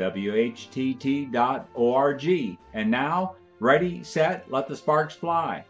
WHTT.org. 0.00 1.38
And 2.72 2.90
now, 2.90 3.36
Ready, 3.60 4.02
set, 4.02 4.50
let 4.50 4.68
the 4.68 4.76
sparks 4.76 5.14
fly. 5.14 5.66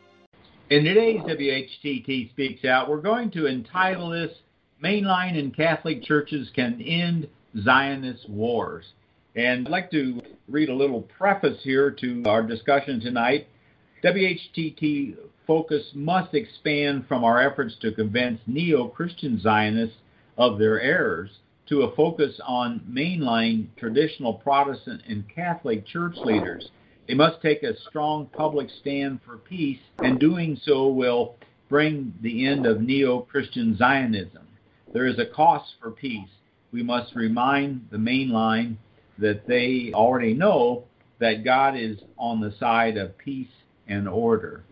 In 0.70 0.84
today's 0.84 1.22
WHTT 1.22 2.30
Speaks 2.30 2.64
Out, 2.64 2.88
we're 2.88 3.00
going 3.00 3.32
to 3.32 3.48
entitle 3.48 4.10
this 4.10 4.30
Mainline 4.80 5.36
and 5.36 5.54
Catholic 5.54 6.04
Churches 6.04 6.50
Can 6.54 6.80
End 6.80 7.26
Zionist 7.60 8.30
Wars. 8.30 8.92
And 9.34 9.66
I'd 9.66 9.72
like 9.72 9.90
to 9.90 10.22
read 10.48 10.68
a 10.68 10.74
little 10.74 11.02
preface 11.02 11.60
here 11.64 11.90
to 11.90 12.22
our 12.26 12.44
discussion 12.44 13.00
tonight. 13.00 13.48
WHTT 14.04 15.16
focus 15.48 15.90
must 15.92 16.32
expand 16.32 17.08
from 17.08 17.24
our 17.24 17.42
efforts 17.42 17.74
to 17.80 17.90
convince 17.90 18.40
neo 18.46 18.86
Christian 18.86 19.40
Zionists 19.40 19.96
of 20.38 20.60
their 20.60 20.80
errors 20.80 21.30
to 21.70 21.82
a 21.82 21.96
focus 21.96 22.38
on 22.46 22.80
mainline 22.90 23.68
traditional 23.78 24.34
Protestant 24.34 25.02
and 25.08 25.24
Catholic 25.34 25.86
church 25.86 26.16
leaders 26.18 26.68
they 27.10 27.16
must 27.16 27.42
take 27.42 27.64
a 27.64 27.76
strong 27.88 28.26
public 28.26 28.68
stand 28.80 29.18
for 29.26 29.36
peace, 29.36 29.80
and 29.98 30.20
doing 30.20 30.56
so 30.62 30.86
will 30.86 31.34
bring 31.68 32.14
the 32.22 32.46
end 32.46 32.66
of 32.66 32.80
neo 32.80 33.22
Christian 33.22 33.76
Zionism. 33.76 34.46
There 34.92 35.06
is 35.06 35.18
a 35.18 35.26
cost 35.26 35.72
for 35.82 35.90
peace. 35.90 36.28
We 36.70 36.84
must 36.84 37.16
remind 37.16 37.88
the 37.90 37.96
mainline 37.96 38.76
that 39.18 39.44
they 39.48 39.90
already 39.92 40.34
know 40.34 40.84
that 41.18 41.44
God 41.44 41.76
is 41.76 41.98
on 42.16 42.40
the 42.40 42.54
side 42.60 42.96
of 42.96 43.18
peace 43.18 43.50
and 43.88 44.08
order. 44.08 44.62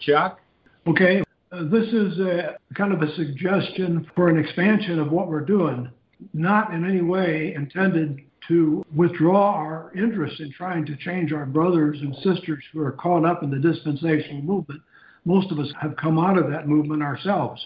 Chuck? 0.00 0.40
Okay, 0.88 1.22
uh, 1.52 1.68
this 1.70 1.86
is 1.92 2.18
a, 2.18 2.56
kind 2.74 2.92
of 2.92 3.02
a 3.02 3.14
suggestion 3.14 4.10
for 4.16 4.28
an 4.28 4.44
expansion 4.44 4.98
of 4.98 5.12
what 5.12 5.28
we're 5.28 5.38
doing, 5.38 5.88
not 6.32 6.72
in 6.72 6.84
any 6.88 7.02
way 7.02 7.54
intended 7.54 8.20
to 8.48 8.84
withdraw 8.94 9.54
our 9.54 9.92
interest 9.96 10.40
in 10.40 10.52
trying 10.52 10.86
to 10.86 10.96
change 10.96 11.32
our 11.32 11.46
brothers 11.46 11.98
and 12.00 12.14
sisters 12.16 12.62
who 12.72 12.80
are 12.80 12.92
caught 12.92 13.24
up 13.24 13.42
in 13.42 13.50
the 13.50 13.58
dispensational 13.58 14.42
movement. 14.42 14.80
Most 15.24 15.50
of 15.50 15.58
us 15.58 15.72
have 15.80 15.96
come 15.96 16.18
out 16.18 16.38
of 16.38 16.48
that 16.50 16.68
movement 16.68 17.02
ourselves. 17.02 17.64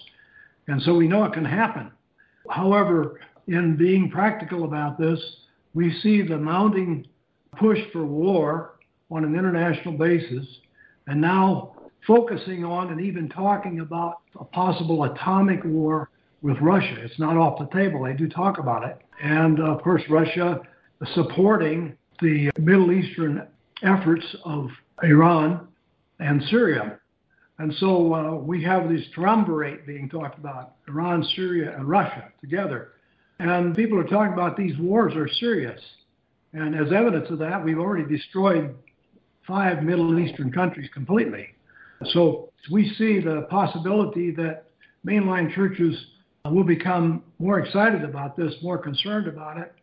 And 0.67 0.81
so 0.81 0.95
we 0.95 1.07
know 1.07 1.23
it 1.25 1.33
can 1.33 1.45
happen. 1.45 1.91
However, 2.49 3.19
in 3.47 3.75
being 3.75 4.09
practical 4.09 4.63
about 4.63 4.97
this, 4.97 5.19
we 5.73 5.93
see 6.01 6.21
the 6.21 6.37
mounting 6.37 7.05
push 7.57 7.79
for 7.91 8.05
war 8.05 8.79
on 9.11 9.23
an 9.23 9.35
international 9.35 9.97
basis, 9.97 10.45
and 11.07 11.19
now 11.19 11.73
focusing 12.07 12.63
on 12.63 12.91
and 12.91 13.01
even 13.01 13.29
talking 13.29 13.81
about 13.81 14.19
a 14.39 14.43
possible 14.45 15.03
atomic 15.03 15.63
war 15.63 16.09
with 16.41 16.57
Russia. 16.59 16.95
It's 16.99 17.19
not 17.19 17.37
off 17.37 17.59
the 17.59 17.67
table. 17.77 18.03
They 18.03 18.13
do 18.13 18.27
talk 18.27 18.57
about 18.57 18.83
it. 18.83 18.99
And 19.21 19.59
of 19.59 19.81
course, 19.81 20.01
Russia 20.09 20.59
supporting 21.13 21.95
the 22.21 22.51
Middle 22.59 22.91
Eastern 22.91 23.47
efforts 23.83 24.25
of 24.43 24.69
Iran 25.03 25.67
and 26.19 26.41
Syria. 26.49 26.99
And 27.59 27.73
so 27.75 28.13
uh, 28.13 28.35
we 28.35 28.63
have 28.63 28.89
this 28.89 29.01
triumvirate 29.13 29.85
being 29.85 30.09
talked 30.09 30.37
about 30.37 30.75
Iran, 30.87 31.23
Syria, 31.35 31.75
and 31.75 31.87
Russia 31.87 32.31
together. 32.39 32.93
And 33.39 33.75
people 33.75 33.99
are 33.99 34.03
talking 34.07 34.33
about 34.33 34.57
these 34.57 34.77
wars 34.79 35.13
are 35.15 35.27
serious. 35.27 35.79
And 36.53 36.75
as 36.75 36.91
evidence 36.91 37.29
of 37.29 37.39
that, 37.39 37.63
we've 37.63 37.79
already 37.79 38.05
destroyed 38.05 38.75
five 39.47 39.83
Middle 39.83 40.17
Eastern 40.19 40.51
countries 40.51 40.89
completely. 40.93 41.47
So 42.11 42.49
we 42.71 42.89
see 42.97 43.19
the 43.19 43.47
possibility 43.49 44.31
that 44.31 44.65
mainline 45.05 45.53
churches 45.53 45.95
will 46.49 46.63
become 46.63 47.23
more 47.39 47.59
excited 47.59 48.03
about 48.03 48.35
this, 48.35 48.53
more 48.61 48.77
concerned 48.77 49.27
about 49.27 49.57
it, 49.57 49.73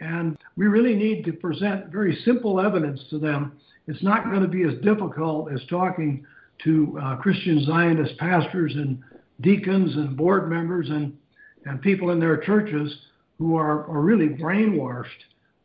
and 0.00 0.36
we 0.56 0.66
really 0.66 0.94
need 0.94 1.24
to 1.24 1.32
present 1.32 1.88
very 1.88 2.16
simple 2.24 2.60
evidence 2.60 3.00
to 3.10 3.18
them. 3.18 3.52
It's 3.88 4.02
not 4.02 4.24
going 4.24 4.42
to 4.42 4.48
be 4.48 4.64
as 4.64 4.74
difficult 4.82 5.52
as 5.52 5.60
talking 5.68 6.24
to 6.64 6.98
uh, 7.02 7.16
Christian 7.16 7.64
Zionist 7.64 8.16
pastors 8.18 8.74
and 8.74 9.02
deacons 9.40 9.94
and 9.96 10.16
board 10.16 10.48
members 10.48 10.88
and, 10.90 11.16
and 11.64 11.80
people 11.82 12.10
in 12.10 12.20
their 12.20 12.38
churches 12.38 12.96
who 13.38 13.56
are, 13.56 13.86
are 13.88 14.00
really 14.00 14.28
brainwashed 14.28 15.06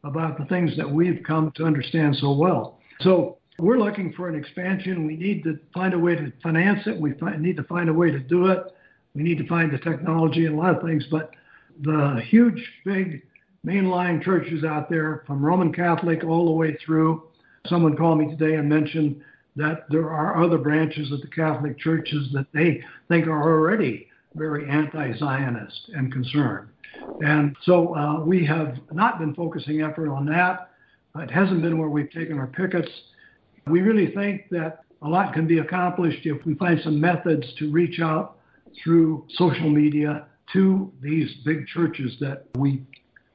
about 0.04 0.38
the 0.38 0.46
things 0.46 0.76
that 0.78 0.90
we've 0.90 1.22
come 1.26 1.52
to 1.56 1.64
understand 1.64 2.16
so 2.18 2.34
well. 2.34 2.80
So 3.02 3.38
we're 3.60 3.80
looking 3.80 4.12
for 4.14 4.28
an 4.28 4.36
expansion. 4.36 5.06
We 5.06 5.16
need 5.16 5.44
to 5.44 5.60
find 5.74 5.94
a 5.94 6.00
way 6.00 6.16
to 6.16 6.34
finance 6.42 6.88
it. 6.88 7.00
We 7.00 7.14
need 7.40 7.58
to 7.58 7.64
find 7.64 7.90
a 7.90 7.94
way 7.94 8.12
to 8.12 8.20
do 8.20 8.48
it. 8.48 8.60
We 9.14 9.24
need 9.24 9.38
to 9.40 9.48
find 9.48 9.72
the 9.72 9.78
technology 9.78 10.46
and 10.46 10.56
a 10.56 10.58
lot 10.58 10.76
of 10.76 10.84
things. 10.84 11.06
But 11.10 11.32
the 11.82 12.22
huge, 12.28 12.64
big 12.86 13.24
mainline 13.66 14.24
churches 14.24 14.64
out 14.64 14.90
there, 14.90 15.24
from 15.28 15.44
Roman 15.44 15.74
Catholic 15.74 16.24
all 16.24 16.46
the 16.46 16.52
way 16.52 16.78
through. 16.86 17.24
Someone 17.68 17.96
called 17.96 18.20
me 18.20 18.28
today 18.28 18.56
and 18.56 18.68
mentioned 18.68 19.22
that 19.56 19.86
there 19.90 20.10
are 20.10 20.44
other 20.44 20.58
branches 20.58 21.12
of 21.12 21.22
the 21.22 21.28
Catholic 21.28 21.78
churches 21.78 22.30
that 22.34 22.48
they 22.54 22.84
think 23.08 23.28
are 23.28 23.44
already 23.44 24.08
very 24.36 24.70
anti 24.70 25.18
Zionist 25.18 25.92
and 25.94 26.12
concerned. 26.12 26.70
And 27.22 27.56
so 27.64 27.96
uh, 27.96 28.24
we 28.24 28.46
have 28.46 28.78
not 28.92 29.20
been 29.20 29.36
focusing 29.36 29.82
effort 29.82 30.10
on 30.10 30.26
that. 30.28 30.72
It 31.18 31.30
hasn't 31.30 31.62
been 31.62 31.78
where 31.78 31.90
we've 31.90 32.12
taken 32.12 32.38
our 32.38 32.48
pickets. 32.48 32.90
We 33.68 33.82
really 33.82 34.14
think 34.14 34.50
that 34.50 34.84
a 35.02 35.08
lot 35.08 35.34
can 35.34 35.46
be 35.48 35.60
accomplished 35.60 36.26
if 36.26 36.46
we 36.46 36.56
find 36.56 36.80
some 36.84 37.00
methods 37.00 37.46
to 37.60 37.70
reach 37.70 38.00
out 38.00 38.38
through 38.84 39.26
social 39.30 39.70
media 39.70 40.28
to 40.54 40.92
these 41.02 41.30
big 41.46 41.68
churches 41.68 42.16
that 42.20 42.46
we 42.58 42.84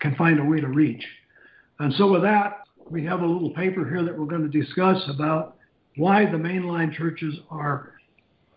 can 0.01 0.15
find 0.17 0.39
a 0.39 0.45
way 0.45 0.61
to 0.61 0.69
reach. 0.69 1.05
And 1.79 1.93
so, 1.95 2.11
with 2.11 2.23
that, 2.23 2.65
we 2.91 3.05
have 3.05 3.21
a 3.21 3.27
little 3.27 3.51
paper 3.51 3.89
here 3.89 4.03
that 4.05 4.17
we're 4.17 4.27
going 4.27 4.51
to 4.51 4.61
discuss 4.61 5.03
about 5.09 5.57
why 5.97 6.25
the 6.25 6.37
mainline 6.37 6.95
churches 6.95 7.35
are 7.51 7.93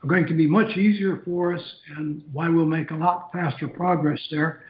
going 0.08 0.28
to 0.28 0.34
be 0.34 0.48
much 0.48 0.78
easier 0.78 1.22
for 1.26 1.56
us 1.56 1.62
and 1.98 2.24
why 2.32 2.48
we'll 2.48 2.66
make 2.66 2.92
a 2.92 2.96
lot 2.96 3.30
faster 3.34 3.68
progress 3.68 4.20
there. 4.32 4.62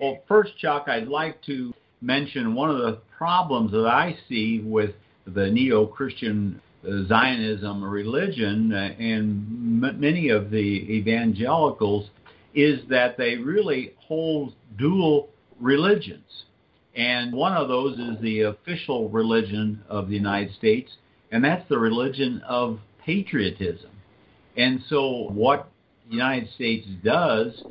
Well, 0.00 0.18
first, 0.28 0.56
Chuck, 0.58 0.84
I'd 0.88 1.08
like 1.08 1.42
to 1.44 1.72
mention 2.00 2.54
one 2.54 2.70
of 2.70 2.78
the 2.78 2.98
problems 3.16 3.72
that 3.72 3.86
I 3.86 4.16
see 4.28 4.60
with 4.60 4.94
the 5.26 5.50
neo 5.50 5.86
Christian 5.86 6.60
Zionism 7.08 7.82
religion 7.82 8.72
uh, 8.72 8.94
and 8.98 9.80
many 9.80 10.28
of 10.28 10.50
the 10.50 10.56
evangelicals 10.58 12.10
is 12.54 12.80
that 12.88 13.16
they 13.16 13.36
really 13.36 13.94
hold 13.98 14.54
dual 14.78 15.28
religions. 15.60 16.44
And 16.96 17.32
one 17.32 17.54
of 17.54 17.68
those 17.68 17.98
is 17.98 18.20
the 18.20 18.42
official 18.42 19.08
religion 19.08 19.82
of 19.88 20.08
the 20.08 20.14
United 20.14 20.54
States, 20.54 20.92
and 21.32 21.44
that's 21.44 21.68
the 21.68 21.78
religion 21.78 22.40
of 22.46 22.78
patriotism. 23.04 23.90
And 24.56 24.80
so, 24.88 25.28
what 25.30 25.68
the 26.08 26.14
United 26.14 26.48
States 26.54 26.86
does, 27.02 27.64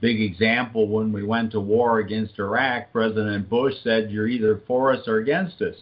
big 0.00 0.22
example 0.22 0.88
when 0.88 1.12
we 1.12 1.22
went 1.22 1.52
to 1.52 1.60
war 1.60 1.98
against 1.98 2.38
Iraq, 2.38 2.90
President 2.92 3.50
Bush 3.50 3.74
said, 3.84 4.10
You're 4.10 4.28
either 4.28 4.62
for 4.66 4.92
us 4.92 5.06
or 5.06 5.18
against 5.18 5.60
us, 5.60 5.76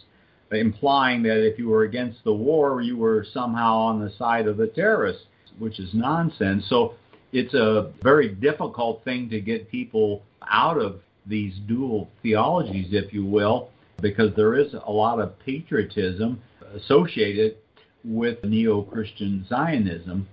implying 0.51 1.23
that 1.23 1.45
if 1.45 1.57
you 1.57 1.69
were 1.69 1.83
against 1.83 2.23
the 2.23 2.33
war, 2.33 2.81
you 2.81 2.97
were 2.97 3.25
somehow 3.33 3.77
on 3.77 4.03
the 4.03 4.11
side 4.17 4.47
of 4.47 4.57
the 4.57 4.67
terrorists, 4.67 5.23
which 5.59 5.79
is 5.79 5.93
nonsense. 5.93 6.65
So, 6.69 6.95
it's 7.33 7.53
a 7.53 7.93
very 8.03 8.29
difficult 8.29 9.03
thing 9.05 9.29
to 9.29 9.39
get 9.39 9.71
people 9.71 10.21
out 10.49 10.77
of 10.77 10.99
these 11.25 11.53
dual 11.67 12.09
theologies, 12.21 12.87
if 12.91 13.13
you 13.13 13.25
will, 13.25 13.69
because 14.01 14.35
there 14.35 14.55
is 14.55 14.73
a 14.73 14.91
lot 14.91 15.19
of 15.19 15.37
patriotism 15.39 16.41
associated 16.75 17.57
with 18.03 18.43
neo 18.43 18.81
Christian 18.81 19.45
Zionism. 19.47 20.27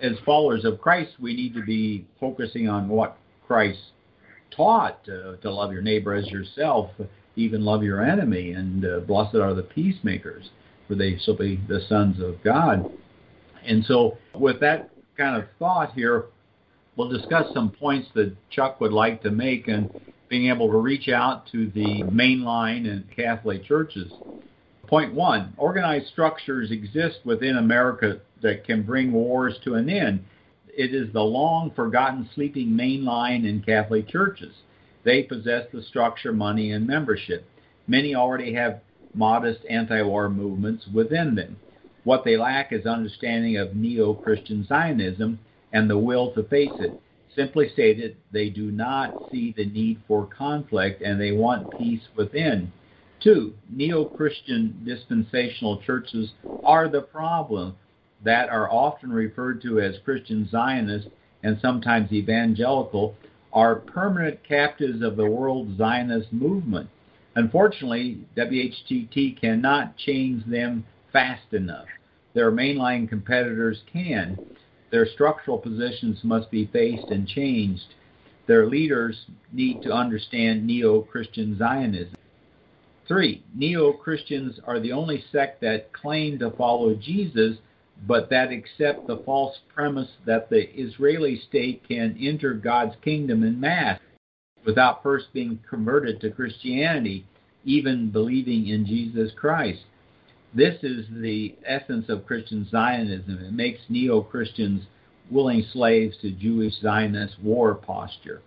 As 0.00 0.12
followers 0.24 0.64
of 0.64 0.80
Christ, 0.80 1.12
we 1.18 1.34
need 1.34 1.54
to 1.54 1.62
be 1.62 2.06
focusing 2.20 2.68
on 2.68 2.88
what 2.88 3.16
Christ 3.46 3.78
taught 4.50 5.00
uh, 5.08 5.36
to 5.36 5.50
love 5.50 5.72
your 5.72 5.82
neighbor 5.82 6.14
as 6.14 6.26
yourself, 6.28 6.90
even 7.38 7.64
love 7.64 7.82
your 7.82 8.02
enemy, 8.02 8.52
and 8.52 8.84
uh, 8.84 9.00
blessed 9.00 9.36
are 9.36 9.54
the 9.54 9.62
peacemakers, 9.62 10.50
for 10.86 10.94
they 10.94 11.18
shall 11.18 11.36
be 11.36 11.60
the 11.68 11.80
sons 11.88 12.20
of 12.20 12.42
God. 12.42 12.86
And 13.64 13.84
so, 13.84 14.18
with 14.34 14.60
that 14.60 14.90
kind 15.16 15.40
of 15.40 15.48
thought 15.58 15.92
here, 15.94 16.26
we'll 16.96 17.08
discuss 17.08 17.52
some 17.52 17.70
points 17.70 18.08
that 18.14 18.36
Chuck 18.50 18.80
would 18.80 18.92
like 18.92 19.22
to 19.22 19.30
make 19.30 19.68
and 19.68 19.90
being 20.28 20.50
able 20.50 20.70
to 20.70 20.78
reach 20.78 21.08
out 21.08 21.46
to 21.52 21.70
the 21.70 22.02
mainline 22.04 22.90
and 22.90 23.04
Catholic 23.14 23.64
churches. 23.64 24.12
Point 24.86 25.14
one 25.14 25.52
organized 25.56 26.08
structures 26.08 26.70
exist 26.70 27.18
within 27.24 27.56
America 27.56 28.20
that 28.42 28.64
can 28.64 28.82
bring 28.82 29.12
wars 29.12 29.54
to 29.64 29.74
an 29.74 29.88
end. 29.88 30.24
It 30.68 30.94
is 30.94 31.12
the 31.12 31.22
long 31.22 31.72
forgotten 31.74 32.28
sleeping 32.34 32.68
mainline 32.68 33.46
in 33.46 33.62
Catholic 33.62 34.08
churches. 34.08 34.54
They 35.04 35.22
possess 35.22 35.66
the 35.72 35.82
structure, 35.82 36.32
money, 36.32 36.72
and 36.72 36.86
membership. 36.86 37.44
Many 37.86 38.14
already 38.14 38.52
have 38.54 38.80
modest 39.14 39.60
anti 39.68 40.02
war 40.02 40.28
movements 40.28 40.86
within 40.92 41.34
them. 41.34 41.56
What 42.04 42.24
they 42.24 42.36
lack 42.36 42.72
is 42.72 42.86
understanding 42.86 43.56
of 43.56 43.76
neo 43.76 44.14
Christian 44.14 44.64
Zionism 44.64 45.38
and 45.72 45.88
the 45.88 45.98
will 45.98 46.32
to 46.32 46.42
face 46.42 46.80
it. 46.80 46.96
Simply 47.34 47.68
stated, 47.68 48.16
they 48.32 48.48
do 48.48 48.70
not 48.70 49.16
see 49.30 49.52
the 49.52 49.66
need 49.66 50.00
for 50.08 50.26
conflict 50.26 51.02
and 51.02 51.20
they 51.20 51.32
want 51.32 51.70
peace 51.70 52.02
within. 52.16 52.72
Two, 53.20 53.54
neo 53.70 54.04
Christian 54.04 54.80
dispensational 54.84 55.80
churches 55.82 56.32
are 56.64 56.88
the 56.88 57.02
problem 57.02 57.76
that 58.24 58.48
are 58.48 58.70
often 58.70 59.12
referred 59.12 59.62
to 59.62 59.80
as 59.80 59.98
Christian 60.04 60.48
Zionists 60.50 61.08
and 61.42 61.58
sometimes 61.60 62.12
evangelical 62.12 63.14
are 63.52 63.76
permanent 63.76 64.42
captives 64.44 65.02
of 65.02 65.16
the 65.16 65.26
world 65.26 65.76
Zionist 65.76 66.32
movement. 66.32 66.88
Unfortunately, 67.34 68.18
WHTT 68.36 69.40
cannot 69.40 69.96
change 69.96 70.44
them 70.46 70.84
fast 71.12 71.52
enough. 71.52 71.86
Their 72.34 72.50
mainline 72.50 73.08
competitors 73.08 73.82
can. 73.92 74.38
Their 74.90 75.06
structural 75.06 75.58
positions 75.58 76.24
must 76.24 76.50
be 76.50 76.66
faced 76.66 77.08
and 77.10 77.26
changed. 77.28 77.94
Their 78.46 78.66
leaders 78.66 79.26
need 79.52 79.82
to 79.82 79.92
understand 79.92 80.66
neo 80.66 81.02
Christian 81.02 81.56
Zionism. 81.58 82.16
Three, 83.06 83.42
neo 83.54 83.92
Christians 83.92 84.58
are 84.66 84.80
the 84.80 84.92
only 84.92 85.24
sect 85.32 85.60
that 85.62 85.92
claim 85.92 86.38
to 86.38 86.50
follow 86.50 86.94
Jesus, 86.94 87.56
but 88.06 88.30
that 88.30 88.52
accept 88.52 89.06
the 89.06 89.18
false 89.24 89.58
premise 89.74 90.08
that 90.24 90.50
the 90.50 90.70
Israeli 90.78 91.40
state 91.48 91.82
can 91.86 92.16
enter 92.20 92.54
God's 92.54 92.94
kingdom 93.02 93.42
in 93.42 93.58
mass 93.58 94.00
without 94.64 95.02
first 95.02 95.32
being 95.32 95.58
converted 95.68 96.20
to 96.20 96.30
Christianity, 96.30 97.26
even 97.64 98.10
believing 98.10 98.68
in 98.68 98.86
Jesus 98.86 99.32
Christ. 99.36 99.80
This 100.54 100.76
is 100.82 101.06
the 101.10 101.54
essence 101.66 102.08
of 102.08 102.26
Christian 102.26 102.66
Zionism. 102.70 103.38
It 103.42 103.52
makes 103.52 103.80
neo 103.88 104.22
Christians 104.22 104.84
willing 105.30 105.64
slaves 105.72 106.16
to 106.22 106.30
Jewish 106.30 106.80
Zionist 106.80 107.36
war 107.42 107.74
posture. 107.74 108.40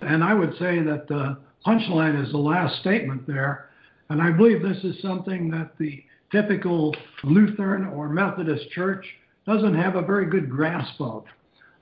And 0.00 0.22
I 0.22 0.34
would 0.34 0.52
say 0.58 0.82
that 0.82 1.06
the 1.08 1.38
punchline 1.66 2.22
is 2.24 2.30
the 2.30 2.38
last 2.38 2.80
statement 2.80 3.26
there. 3.26 3.70
And 4.08 4.22
I 4.22 4.30
believe 4.30 4.62
this 4.62 4.84
is 4.84 5.00
something 5.02 5.50
that 5.50 5.76
the 5.78 6.04
typical 6.30 6.94
Lutheran 7.24 7.86
or 7.86 8.08
Methodist 8.08 8.70
church 8.70 9.06
doesn't 9.46 9.74
have 9.74 9.96
a 9.96 10.02
very 10.02 10.26
good 10.26 10.50
grasp 10.50 11.00
of. 11.00 11.24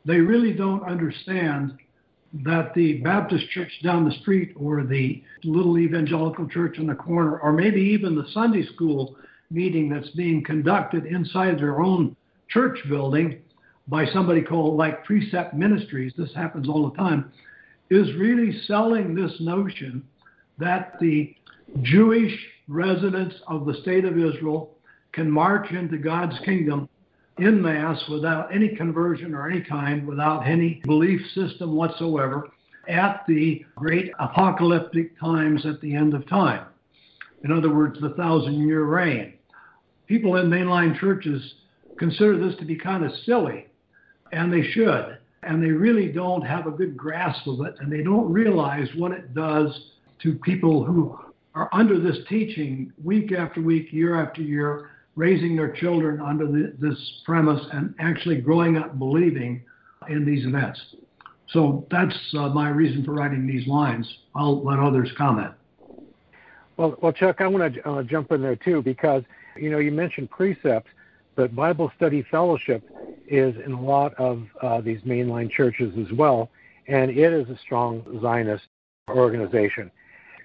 They 0.04 0.18
really 0.18 0.52
don't 0.52 0.82
understand 0.84 1.78
that 2.44 2.74
the 2.74 2.94
Baptist 2.98 3.48
church 3.50 3.70
down 3.82 4.08
the 4.08 4.14
street 4.20 4.52
or 4.56 4.82
the 4.82 5.22
little 5.44 5.78
evangelical 5.78 6.48
church 6.48 6.78
in 6.78 6.86
the 6.86 6.94
corner, 6.94 7.38
or 7.38 7.52
maybe 7.52 7.80
even 7.80 8.16
the 8.16 8.26
Sunday 8.32 8.66
school 8.74 9.16
meeting 9.50 9.88
that's 9.88 10.10
being 10.10 10.42
conducted 10.42 11.06
inside 11.06 11.58
their 11.58 11.80
own 11.80 12.16
church 12.48 12.78
building 12.88 13.40
by 13.86 14.06
somebody 14.06 14.42
called 14.42 14.76
like 14.76 15.04
Precept 15.04 15.54
Ministries, 15.54 16.12
this 16.16 16.34
happens 16.34 16.68
all 16.68 16.90
the 16.90 16.96
time, 16.96 17.30
is 17.90 18.14
really 18.16 18.60
selling 18.66 19.14
this 19.14 19.32
notion 19.40 20.02
that 20.58 20.98
the 21.00 21.34
Jewish 21.82 22.34
residents 22.68 23.34
of 23.46 23.66
the 23.66 23.74
state 23.82 24.04
of 24.04 24.18
Israel 24.18 24.76
can 25.12 25.30
march 25.30 25.70
into 25.70 25.98
God's 25.98 26.38
kingdom 26.44 26.88
in 27.38 27.60
mass 27.60 28.02
without 28.08 28.54
any 28.54 28.74
conversion 28.76 29.34
or 29.34 29.48
any 29.48 29.60
kind, 29.60 30.06
without 30.06 30.46
any 30.46 30.80
belief 30.84 31.20
system 31.34 31.74
whatsoever, 31.74 32.50
at 32.88 33.24
the 33.26 33.64
great 33.76 34.12
apocalyptic 34.18 35.18
times 35.18 35.66
at 35.66 35.80
the 35.80 35.94
end 35.94 36.14
of 36.14 36.28
time. 36.28 36.66
In 37.42 37.52
other 37.52 37.74
words, 37.74 38.00
the 38.00 38.10
thousand 38.10 38.66
year 38.66 38.84
reign. 38.84 39.34
People 40.06 40.36
in 40.36 40.48
mainline 40.48 40.98
churches 40.98 41.54
consider 41.98 42.38
this 42.38 42.58
to 42.58 42.64
be 42.64 42.76
kind 42.76 43.04
of 43.04 43.12
silly, 43.24 43.66
and 44.32 44.52
they 44.52 44.62
should. 44.62 45.18
And 45.42 45.62
they 45.62 45.70
really 45.70 46.10
don't 46.10 46.42
have 46.42 46.66
a 46.66 46.70
good 46.70 46.96
grasp 46.96 47.46
of 47.46 47.60
it, 47.66 47.74
and 47.80 47.92
they 47.92 48.02
don't 48.02 48.32
realize 48.32 48.88
what 48.96 49.12
it 49.12 49.34
does 49.34 49.90
to 50.22 50.34
people 50.36 50.84
who 50.84 51.18
are 51.54 51.68
under 51.72 52.00
this 52.00 52.18
teaching 52.28 52.92
week 53.02 53.32
after 53.32 53.60
week, 53.60 53.92
year 53.92 54.20
after 54.20 54.42
year, 54.42 54.90
raising 55.16 55.56
their 55.56 55.72
children 55.72 56.20
under 56.20 56.46
the, 56.46 56.74
this 56.78 56.98
premise 57.24 57.60
and 57.72 57.94
actually 58.00 58.40
growing 58.40 58.76
up 58.76 58.98
believing 58.98 59.62
in 60.08 60.24
these 60.24 60.44
events. 60.44 60.80
So 61.50 61.86
that's 61.90 62.16
uh, 62.36 62.48
my 62.48 62.68
reason 62.70 63.04
for 63.04 63.12
writing 63.12 63.46
these 63.46 63.66
lines. 63.66 64.12
I'll 64.34 64.64
let 64.64 64.78
others 64.78 65.10
comment. 65.16 65.52
Well, 66.76 66.96
well, 67.00 67.12
Chuck, 67.12 67.40
I 67.40 67.46
want 67.46 67.74
to 67.74 67.88
uh, 67.88 68.02
jump 68.02 68.32
in 68.32 68.42
there 68.42 68.56
too 68.56 68.82
because 68.82 69.22
you 69.56 69.70
know 69.70 69.78
you 69.78 69.92
mentioned 69.92 70.30
precepts, 70.30 70.90
but 71.36 71.54
Bible 71.54 71.92
Study 71.96 72.24
Fellowship 72.28 72.82
is 73.28 73.54
in 73.64 73.72
a 73.72 73.80
lot 73.80 74.14
of 74.14 74.44
uh, 74.60 74.80
these 74.80 75.00
mainline 75.02 75.48
churches 75.50 75.94
as 75.98 76.12
well, 76.12 76.50
and 76.88 77.10
it 77.10 77.32
is 77.32 77.48
a 77.48 77.58
strong 77.58 78.02
Zionist 78.20 78.64
organization. 79.08 79.90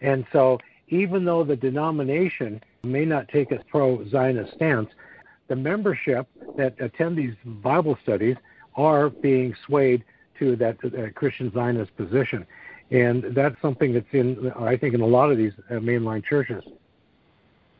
And 0.02 0.26
so, 0.32 0.60
even 0.90 1.26
though 1.26 1.44
the 1.44 1.56
denomination 1.56 2.62
may 2.84 3.06
not 3.06 3.28
take 3.30 3.52
a 3.52 3.64
pro 3.70 4.08
Zionist 4.10 4.54
stance, 4.54 4.90
the 5.48 5.56
membership 5.56 6.28
that 6.58 6.76
attend 6.80 7.18
these 7.18 7.34
Bible 7.46 7.98
studies 8.04 8.36
are 8.76 9.10
being 9.10 9.54
swayed 9.66 10.04
to 10.38 10.56
that 10.56 10.78
uh, 10.84 11.12
Christian 11.16 11.52
Zionist 11.54 11.96
position. 11.98 12.46
And 12.92 13.36
that's 13.36 13.56
something 13.62 13.94
that's 13.94 14.06
in, 14.12 14.52
I 14.60 14.78
think, 14.78 14.96
in 14.96 15.02
a 15.02 15.06
lot 15.06 15.32
of 15.32 15.38
these 15.38 15.54
uh, 15.70 15.76
mainline 15.76 16.24
churches. 16.24 16.64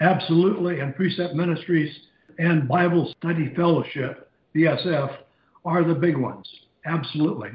Absolutely. 0.02 0.80
And 0.80 0.96
Precept 0.96 1.34
Ministries 1.34 1.94
and 2.38 2.68
Bible 2.68 3.14
Study 3.18 3.54
Fellowship, 3.56 4.30
BSF, 4.56 5.18
are 5.66 5.84
the 5.84 5.96
big 5.96 6.18
ones. 6.18 6.48
Absolutely. 6.86 7.50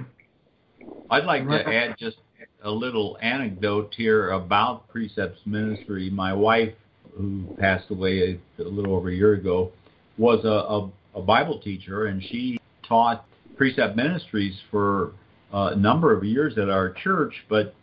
I'd 1.11 1.25
like 1.25 1.47
to 1.49 1.67
add 1.67 1.97
just 1.99 2.17
a 2.65 2.71
little 2.71 3.17
anecdote 3.23 3.95
here 3.97 4.31
about 4.31 4.89
Precepts 4.89 5.41
Ministry. 5.47 6.11
My 6.11 6.33
wife 6.33 6.75
who 7.17 7.45
passed 7.59 7.91
away 7.91 8.41
a, 8.59 8.63
a 8.63 8.69
little 8.69 8.95
over 8.95 9.09
a 9.09 9.15
year 9.15 9.35
ago, 9.35 9.71
was 10.19 10.45
a, 10.45 10.49
a, 10.49 10.91
a 11.21 11.23
Bible 11.23 11.61
teacher, 11.61 12.07
and 12.07 12.23
she 12.23 12.59
taught 12.87 13.27
precept 13.57 13.97
ministries 13.97 14.55
for 14.71 15.13
a 15.53 15.77
number 15.77 16.13
of 16.17 16.25
years 16.25 16.59
at 16.59 16.69
our 16.69 16.91
church. 16.91 17.33
But 17.49 17.75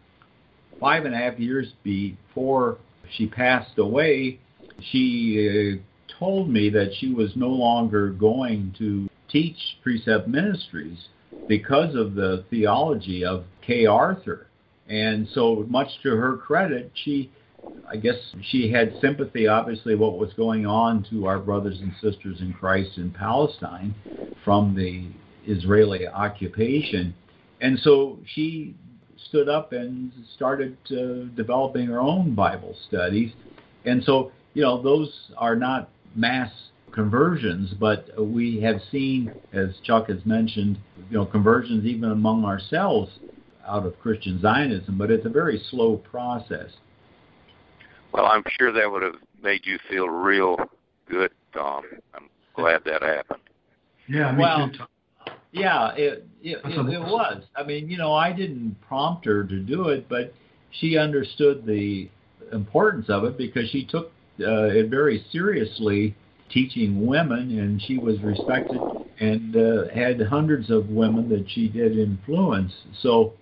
five 0.79 1.05
and 1.05 1.13
a 1.13 1.17
half 1.17 1.39
years 1.39 1.67
before 1.83 2.77
she 3.15 3.27
passed 3.27 3.77
away, 3.77 4.39
she 4.91 5.79
uh, 5.79 6.17
told 6.19 6.49
me 6.49 6.69
that 6.69 6.91
she 6.99 7.13
was 7.13 7.31
no 7.35 7.49
longer 7.49 8.09
going 8.09 8.75
to 8.77 9.09
teach 9.29 9.57
precept 9.81 10.27
ministries 10.27 10.97
because 11.47 11.95
of 11.95 12.15
the 12.15 12.43
theology 12.49 13.23
of 13.23 13.45
Kay 13.65 13.85
Arthur. 13.85 14.47
And 14.91 15.27
so, 15.33 15.65
much 15.69 15.87
to 16.03 16.09
her 16.15 16.35
credit, 16.37 16.91
she 17.03 17.31
I 17.91 17.97
guess 17.97 18.15
she 18.41 18.71
had 18.71 18.93
sympathy, 19.01 19.47
obviously, 19.47 19.95
what 19.95 20.17
was 20.17 20.31
going 20.33 20.65
on 20.65 21.05
to 21.09 21.27
our 21.27 21.39
brothers 21.39 21.79
and 21.81 21.91
sisters 22.01 22.39
in 22.39 22.53
Christ 22.53 22.97
in 22.97 23.11
Palestine 23.11 23.93
from 24.45 24.75
the 24.75 25.05
Israeli 25.45 26.07
occupation. 26.07 27.13
And 27.59 27.77
so 27.79 28.19
she 28.33 28.75
stood 29.29 29.49
up 29.49 29.73
and 29.73 30.11
started 30.35 30.77
uh, 30.89 31.35
developing 31.35 31.87
her 31.87 31.99
own 31.99 32.33
Bible 32.33 32.75
studies. 32.87 33.33
And 33.85 34.03
so, 34.03 34.31
you 34.53 34.61
know, 34.61 34.81
those 34.81 35.13
are 35.37 35.55
not 35.55 35.89
mass 36.15 36.51
conversions, 36.93 37.73
but 37.79 38.09
we 38.17 38.61
have 38.61 38.81
seen, 38.91 39.33
as 39.53 39.69
Chuck 39.83 40.07
has 40.07 40.25
mentioned, 40.25 40.77
you 41.09 41.17
know, 41.17 41.25
conversions 41.25 41.85
even 41.85 42.11
among 42.11 42.45
ourselves 42.45 43.11
out 43.67 43.85
of 43.85 43.99
Christian 43.99 44.39
Zionism, 44.41 44.97
but 44.97 45.11
it's 45.11 45.25
a 45.25 45.29
very 45.29 45.61
slow 45.69 45.97
process. 45.97 46.69
Well, 48.13 48.25
I'm 48.25 48.43
sure 48.59 48.71
that 48.71 48.91
would 48.91 49.03
have 49.03 49.15
made 49.41 49.65
you 49.65 49.79
feel 49.89 50.07
real 50.07 50.57
good, 51.09 51.31
Tom. 51.53 51.83
I'm 52.13 52.29
glad 52.55 52.81
that 52.85 53.01
happened. 53.01 53.41
Yeah, 54.07 54.31
me 54.31 54.39
well, 54.39 54.69
too. 54.69 54.83
Yeah, 55.53 55.93
it 55.95 56.25
it, 56.41 56.59
it 56.63 56.93
it 56.93 56.99
was. 56.99 57.43
I 57.55 57.63
mean, 57.63 57.89
you 57.89 57.97
know, 57.97 58.13
I 58.13 58.31
didn't 58.31 58.75
prompt 58.87 59.25
her 59.25 59.43
to 59.43 59.59
do 59.59 59.89
it, 59.89 60.07
but 60.09 60.33
she 60.79 60.97
understood 60.97 61.65
the 61.65 62.09
importance 62.53 63.09
of 63.09 63.23
it 63.25 63.37
because 63.37 63.69
she 63.69 63.85
took 63.85 64.11
uh, 64.39 64.65
it 64.65 64.89
very 64.89 65.25
seriously 65.31 66.15
teaching 66.49 67.05
women 67.05 67.59
and 67.59 67.81
she 67.81 67.97
was 67.97 68.19
respected 68.21 68.79
and 69.19 69.55
uh, 69.55 69.87
had 69.93 70.21
hundreds 70.21 70.69
of 70.69 70.89
women 70.89 71.29
that 71.29 71.45
she 71.49 71.69
did 71.69 71.97
influence 71.97 72.73
so 73.01 73.33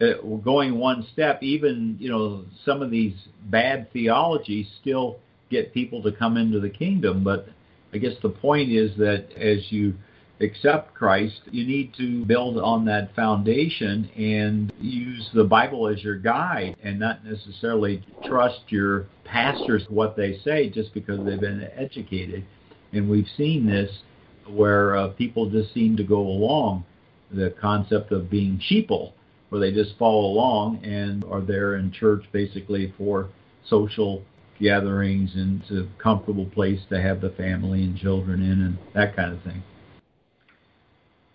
uh, 0.00 0.20
going 0.44 0.78
one 0.78 1.06
step, 1.12 1.42
even 1.42 1.96
you 1.98 2.08
know 2.08 2.44
some 2.64 2.82
of 2.82 2.90
these 2.90 3.14
bad 3.46 3.92
theologies 3.92 4.66
still 4.80 5.18
get 5.50 5.72
people 5.72 6.02
to 6.02 6.12
come 6.12 6.36
into 6.36 6.60
the 6.60 6.70
kingdom. 6.70 7.24
But 7.24 7.48
I 7.92 7.98
guess 7.98 8.14
the 8.22 8.28
point 8.28 8.70
is 8.70 8.96
that 8.98 9.32
as 9.36 9.70
you 9.70 9.94
accept 10.40 10.94
Christ, 10.94 11.40
you 11.50 11.66
need 11.66 11.94
to 11.98 12.24
build 12.24 12.58
on 12.58 12.84
that 12.84 13.14
foundation 13.14 14.08
and 14.16 14.72
use 14.80 15.28
the 15.34 15.44
Bible 15.44 15.88
as 15.88 16.02
your 16.02 16.16
guide 16.16 16.76
and 16.82 16.98
not 16.98 17.24
necessarily 17.24 18.04
trust 18.24 18.60
your 18.68 19.06
pastors 19.24 19.84
what 19.88 20.16
they 20.16 20.38
say 20.44 20.70
just 20.70 20.94
because 20.94 21.24
they've 21.24 21.40
been 21.40 21.68
educated. 21.76 22.44
And 22.92 23.08
we've 23.08 23.26
seen 23.36 23.66
this 23.66 23.90
where 24.48 24.96
uh, 24.96 25.08
people 25.08 25.50
just 25.50 25.74
seem 25.74 25.96
to 25.96 26.04
go 26.04 26.20
along 26.20 26.84
the 27.30 27.54
concept 27.60 28.12
of 28.12 28.30
being 28.30 28.60
sheeple, 28.70 29.12
where 29.48 29.60
they 29.60 29.72
just 29.72 29.96
follow 29.98 30.26
along 30.26 30.84
and 30.84 31.24
are 31.24 31.40
there 31.40 31.76
in 31.76 31.90
church 31.90 32.24
basically 32.32 32.92
for 32.98 33.28
social 33.68 34.22
gatherings 34.60 35.30
and 35.34 35.62
it's 35.62 35.70
a 35.70 36.02
comfortable 36.02 36.46
place 36.46 36.80
to 36.88 37.00
have 37.00 37.20
the 37.20 37.30
family 37.30 37.82
and 37.82 37.96
children 37.96 38.42
in 38.42 38.62
and 38.62 38.78
that 38.94 39.14
kind 39.14 39.32
of 39.32 39.42
thing. 39.42 39.62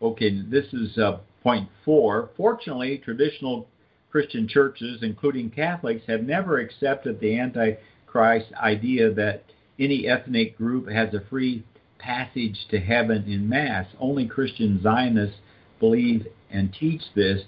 Okay, 0.02 0.42
this 0.42 0.66
is 0.74 0.98
uh, 0.98 1.20
point 1.42 1.70
four. 1.86 2.30
Fortunately, 2.36 2.98
traditional 2.98 3.68
Christian 4.12 4.48
churches, 4.48 5.00
including 5.02 5.50
Catholics, 5.50 6.04
have 6.08 6.24
never 6.24 6.60
accepted 6.60 7.20
the 7.20 7.40
Antichrist 7.40 8.54
idea 8.62 9.14
that 9.14 9.44
any 9.80 10.08
ethnic 10.08 10.58
group 10.58 10.90
has 10.90 11.14
a 11.14 11.24
free 11.30 11.64
passage 11.98 12.68
to 12.70 12.80
heaven 12.80 13.24
in 13.26 13.48
Mass. 13.48 13.88
Only 14.00 14.28
Christian 14.28 14.82
Zionists 14.84 15.38
believe 15.80 16.28
and 16.52 16.74
teach 16.74 17.02
this. 17.16 17.42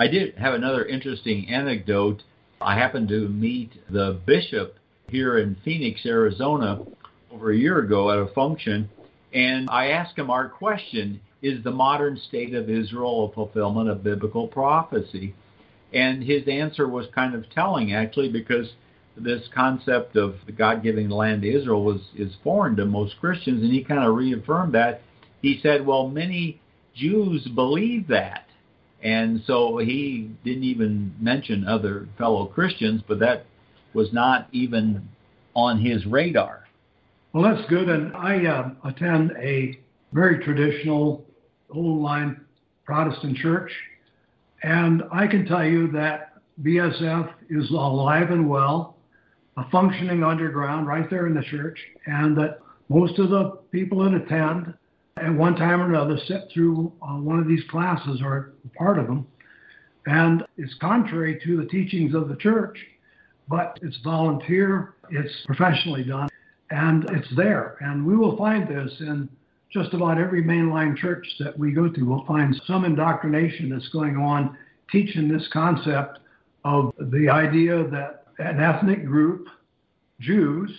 I 0.00 0.08
did 0.08 0.34
have 0.36 0.54
another 0.54 0.86
interesting 0.86 1.50
anecdote. 1.50 2.22
I 2.58 2.74
happened 2.74 3.10
to 3.10 3.28
meet 3.28 3.72
the 3.90 4.18
bishop 4.24 4.78
here 5.10 5.36
in 5.36 5.58
Phoenix, 5.62 6.06
Arizona, 6.06 6.80
over 7.30 7.50
a 7.50 7.56
year 7.56 7.80
ago 7.80 8.10
at 8.10 8.18
a 8.18 8.32
function, 8.32 8.88
and 9.34 9.68
I 9.68 9.88
asked 9.88 10.18
him 10.18 10.30
our 10.30 10.48
question 10.48 11.20
is 11.42 11.62
the 11.62 11.70
modern 11.70 12.16
state 12.16 12.54
of 12.54 12.70
Israel 12.70 13.26
a 13.26 13.34
fulfillment 13.34 13.90
of 13.90 14.02
biblical 14.02 14.48
prophecy? 14.48 15.34
And 15.92 16.22
his 16.22 16.48
answer 16.48 16.88
was 16.88 17.06
kind 17.14 17.34
of 17.34 17.50
telling, 17.50 17.92
actually, 17.92 18.30
because 18.30 18.72
this 19.18 19.42
concept 19.54 20.16
of 20.16 20.36
God 20.56 20.82
giving 20.82 21.10
the 21.10 21.14
land 21.14 21.42
to 21.42 21.54
Israel 21.54 21.84
was 21.84 22.00
is 22.16 22.32
foreign 22.42 22.74
to 22.76 22.86
most 22.86 23.20
Christians, 23.20 23.62
and 23.62 23.70
he 23.70 23.84
kind 23.84 24.02
of 24.02 24.14
reaffirmed 24.14 24.72
that. 24.72 25.02
He 25.42 25.60
said, 25.62 25.84
"Well, 25.84 26.08
many 26.08 26.58
Jews 26.94 27.46
believe 27.48 28.08
that," 28.08 28.46
and 29.02 29.42
so 29.46 29.78
he 29.78 30.30
didn't 30.44 30.64
even 30.64 31.14
mention 31.20 31.66
other 31.66 32.08
fellow 32.18 32.46
Christians, 32.46 33.02
but 33.06 33.18
that 33.20 33.46
was 33.94 34.12
not 34.12 34.48
even 34.52 35.08
on 35.54 35.80
his 35.80 36.06
radar. 36.06 36.64
Well, 37.32 37.42
that's 37.42 37.68
good, 37.68 37.88
and 37.88 38.14
I 38.14 38.44
uh, 38.46 38.70
attend 38.84 39.32
a 39.38 39.78
very 40.12 40.44
traditional 40.44 41.24
old 41.70 42.00
line 42.00 42.40
Protestant 42.84 43.36
church. 43.36 43.70
And 44.62 45.04
I 45.12 45.26
can 45.26 45.46
tell 45.46 45.64
you 45.64 45.90
that 45.92 46.34
BSF 46.62 47.32
is 47.48 47.70
alive 47.70 48.30
and 48.30 48.48
well, 48.48 48.96
a 49.56 49.68
functioning 49.70 50.22
underground 50.22 50.86
right 50.86 51.08
there 51.08 51.26
in 51.26 51.34
the 51.34 51.42
church, 51.42 51.78
and 52.06 52.36
that 52.36 52.58
most 52.88 53.18
of 53.18 53.30
the 53.30 53.58
people 53.70 54.02
that 54.04 54.14
attend 54.14 54.74
at 55.20 55.34
one 55.34 55.54
time 55.56 55.80
or 55.80 55.88
another 55.88 56.18
sit 56.26 56.48
through 56.52 56.92
uh, 57.02 57.14
one 57.14 57.38
of 57.38 57.46
these 57.46 57.62
classes 57.70 58.20
or 58.22 58.52
part 58.76 58.98
of 58.98 59.06
them. 59.06 59.26
And 60.06 60.44
it's 60.56 60.74
contrary 60.80 61.40
to 61.44 61.56
the 61.56 61.66
teachings 61.66 62.14
of 62.14 62.28
the 62.28 62.36
church, 62.36 62.78
but 63.48 63.78
it's 63.82 63.98
volunteer, 64.02 64.94
it's 65.10 65.32
professionally 65.46 66.04
done, 66.04 66.28
and 66.70 67.08
it's 67.10 67.28
there. 67.36 67.76
And 67.80 68.06
we 68.06 68.16
will 68.16 68.36
find 68.36 68.68
this 68.68 68.92
in 69.00 69.28
just 69.72 69.94
about 69.94 70.18
every 70.18 70.42
mainline 70.42 70.96
church 70.96 71.26
that 71.38 71.56
we 71.56 71.72
go 71.72 71.88
to, 71.88 72.02
we'll 72.02 72.24
find 72.26 72.60
some 72.66 72.84
indoctrination 72.84 73.70
that's 73.70 73.88
going 73.90 74.16
on 74.16 74.56
teaching 74.90 75.28
this 75.28 75.46
concept 75.52 76.18
of 76.64 76.92
the 76.98 77.28
idea 77.28 77.84
that 77.88 78.24
an 78.38 78.60
ethnic 78.60 79.04
group, 79.04 79.46
Jews, 80.18 80.70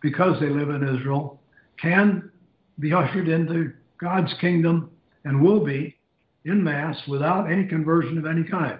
because 0.00 0.40
they 0.40 0.48
live 0.48 0.70
in 0.70 0.82
Israel, 0.82 1.40
can 1.80 2.30
be 2.78 2.92
ushered 2.92 3.28
into 3.28 3.72
God's 3.98 4.32
kingdom 4.40 4.90
and 5.24 5.42
will 5.42 5.64
be 5.64 5.96
in 6.44 6.62
mass 6.62 6.96
without 7.06 7.50
any 7.50 7.66
conversion 7.66 8.18
of 8.18 8.26
any 8.26 8.42
kind, 8.44 8.78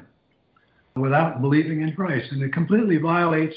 without 0.97 1.41
believing 1.41 1.83
in 1.83 1.95
Christ. 1.95 2.33
And 2.33 2.43
it 2.43 2.53
completely 2.53 2.97
violates 2.97 3.57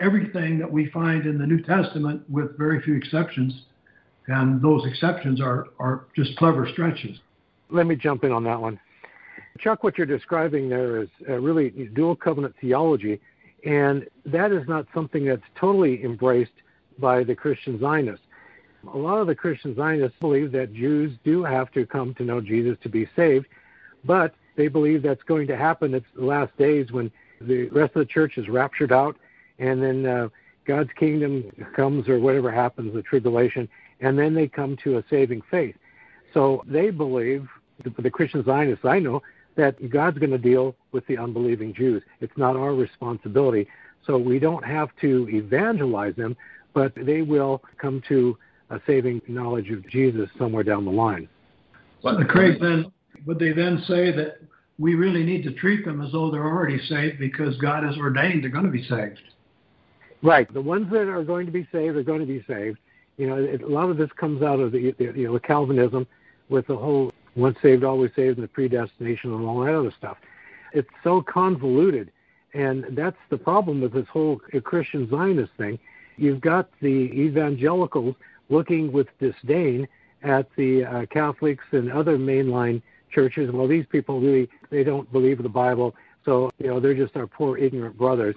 everything 0.00 0.58
that 0.58 0.70
we 0.70 0.90
find 0.90 1.26
in 1.26 1.38
the 1.38 1.46
New 1.46 1.62
Testament, 1.62 2.28
with 2.28 2.56
very 2.58 2.80
few 2.82 2.94
exceptions, 2.94 3.52
and 4.26 4.60
those 4.62 4.84
exceptions 4.86 5.40
are, 5.40 5.66
are 5.78 6.06
just 6.16 6.36
clever 6.36 6.68
stretches. 6.72 7.18
Let 7.70 7.86
me 7.86 7.96
jump 7.96 8.24
in 8.24 8.32
on 8.32 8.44
that 8.44 8.60
one. 8.60 8.80
Chuck, 9.58 9.84
what 9.84 9.96
you're 9.96 10.06
describing 10.06 10.68
there 10.68 11.02
is 11.02 11.08
uh, 11.28 11.34
really 11.34 11.70
dual 11.94 12.16
covenant 12.16 12.54
theology, 12.60 13.20
and 13.64 14.06
that 14.26 14.50
is 14.50 14.66
not 14.66 14.86
something 14.92 15.24
that's 15.24 15.42
totally 15.58 16.02
embraced 16.02 16.52
by 16.98 17.22
the 17.22 17.34
Christian 17.34 17.78
Zionists. 17.78 18.23
A 18.92 18.98
lot 18.98 19.18
of 19.18 19.26
the 19.26 19.34
Christian 19.34 19.74
Zionists 19.74 20.18
believe 20.20 20.52
that 20.52 20.72
Jews 20.72 21.16
do 21.24 21.42
have 21.44 21.70
to 21.72 21.86
come 21.86 22.14
to 22.14 22.24
know 22.24 22.40
Jesus 22.40 22.76
to 22.82 22.88
be 22.88 23.08
saved, 23.16 23.46
but 24.04 24.34
they 24.56 24.68
believe 24.68 25.02
that's 25.02 25.22
going 25.22 25.46
to 25.48 25.56
happen. 25.56 25.94
It's 25.94 26.06
the 26.14 26.24
last 26.24 26.56
days 26.56 26.92
when 26.92 27.10
the 27.40 27.68
rest 27.68 27.96
of 27.96 28.00
the 28.00 28.12
church 28.12 28.38
is 28.38 28.48
raptured 28.48 28.92
out, 28.92 29.16
and 29.58 29.82
then 29.82 30.06
uh, 30.06 30.28
God's 30.64 30.90
kingdom 30.96 31.50
comes, 31.74 32.08
or 32.08 32.18
whatever 32.18 32.50
happens, 32.50 32.94
the 32.94 33.02
tribulation, 33.02 33.68
and 34.00 34.18
then 34.18 34.34
they 34.34 34.48
come 34.48 34.76
to 34.78 34.98
a 34.98 35.04
saving 35.08 35.42
faith. 35.50 35.76
So 36.32 36.64
they 36.66 36.90
believe, 36.90 37.48
the 37.98 38.10
Christian 38.10 38.44
Zionists 38.44 38.84
I 38.84 38.98
know, 38.98 39.22
that 39.56 39.90
God's 39.90 40.18
going 40.18 40.30
to 40.30 40.38
deal 40.38 40.74
with 40.92 41.06
the 41.06 41.18
unbelieving 41.18 41.74
Jews. 41.74 42.02
It's 42.20 42.36
not 42.36 42.56
our 42.56 42.74
responsibility. 42.74 43.68
So 44.06 44.18
we 44.18 44.38
don't 44.38 44.64
have 44.64 44.90
to 45.00 45.28
evangelize 45.30 46.16
them, 46.16 46.36
but 46.72 46.92
they 46.96 47.22
will 47.22 47.62
come 47.78 48.02
to 48.08 48.36
a 48.74 48.82
saving 48.86 49.22
knowledge 49.28 49.70
of 49.70 49.88
Jesus 49.88 50.28
somewhere 50.38 50.62
down 50.62 50.84
the 50.84 50.90
line. 50.90 51.28
But 52.02 52.18
the 52.18 52.24
Craig 52.24 52.60
then 52.60 52.92
would 53.26 53.38
they 53.38 53.52
then 53.52 53.82
say 53.86 54.12
that 54.12 54.38
we 54.78 54.94
really 54.94 55.22
need 55.22 55.42
to 55.44 55.52
treat 55.52 55.84
them 55.84 56.02
as 56.02 56.12
though 56.12 56.30
they're 56.30 56.44
already 56.44 56.78
saved 56.86 57.18
because 57.18 57.56
God 57.58 57.84
has 57.84 57.96
ordained 57.96 58.42
they're 58.42 58.50
going 58.50 58.66
to 58.66 58.70
be 58.70 58.84
saved? 58.84 59.20
Right. 60.22 60.52
The 60.52 60.60
ones 60.60 60.90
that 60.90 61.08
are 61.08 61.22
going 61.22 61.46
to 61.46 61.52
be 61.52 61.66
saved 61.70 61.96
are 61.96 62.02
going 62.02 62.20
to 62.20 62.26
be 62.26 62.44
saved. 62.48 62.78
You 63.16 63.28
know, 63.28 63.36
it, 63.36 63.62
a 63.62 63.68
lot 63.68 63.90
of 63.90 63.96
this 63.96 64.10
comes 64.18 64.42
out 64.42 64.58
of 64.58 64.72
the, 64.72 64.92
the 64.98 65.12
you 65.16 65.28
know 65.28 65.38
Calvinism 65.38 66.06
with 66.48 66.66
the 66.66 66.76
whole 66.76 67.12
once 67.36 67.56
saved 67.62 67.84
always 67.84 68.10
saved 68.16 68.38
and 68.38 68.44
the 68.44 68.48
predestination 68.48 69.32
and 69.32 69.46
all 69.46 69.60
that 69.64 69.74
other 69.74 69.92
stuff. 69.96 70.16
It's 70.72 70.88
so 71.04 71.22
convoluted, 71.22 72.10
and 72.52 72.84
that's 72.92 73.16
the 73.30 73.36
problem 73.36 73.80
with 73.80 73.92
this 73.92 74.06
whole 74.12 74.40
Christian 74.64 75.08
Zionist 75.10 75.52
thing. 75.56 75.78
You've 76.16 76.40
got 76.40 76.70
the 76.80 76.88
evangelicals 76.88 78.14
looking 78.48 78.92
with 78.92 79.08
disdain 79.18 79.88
at 80.22 80.46
the 80.56 80.84
uh, 80.84 81.06
Catholics 81.06 81.64
and 81.72 81.92
other 81.92 82.18
mainline 82.18 82.82
churches. 83.10 83.50
Well, 83.50 83.68
these 83.68 83.86
people 83.86 84.20
really 84.20 84.48
they 84.70 84.84
don't 84.84 85.10
believe 85.12 85.42
the 85.42 85.48
Bible, 85.48 85.94
so 86.24 86.50
you 86.58 86.68
know 86.68 86.80
they're 86.80 86.94
just 86.94 87.16
our 87.16 87.26
poor 87.26 87.56
ignorant 87.58 87.96
brothers. 87.96 88.36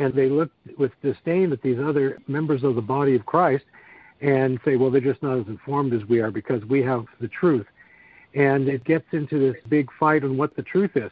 And 0.00 0.14
they 0.14 0.28
look 0.28 0.50
with 0.76 0.92
disdain 1.02 1.52
at 1.52 1.62
these 1.62 1.78
other 1.80 2.18
members 2.28 2.62
of 2.62 2.76
the 2.76 2.82
body 2.82 3.16
of 3.16 3.26
Christ 3.26 3.64
and 4.20 4.60
say, 4.64 4.76
well, 4.76 4.90
they're 4.90 5.00
just 5.00 5.22
not 5.22 5.38
as 5.38 5.46
informed 5.46 5.92
as 5.92 6.04
we 6.04 6.20
are 6.20 6.30
because 6.30 6.64
we 6.64 6.82
have 6.82 7.06
the 7.20 7.28
truth. 7.28 7.66
And 8.34 8.68
it 8.68 8.84
gets 8.84 9.06
into 9.12 9.38
this 9.38 9.60
big 9.68 9.90
fight 9.98 10.24
on 10.24 10.36
what 10.36 10.54
the 10.56 10.62
truth 10.62 10.96
is. 10.96 11.10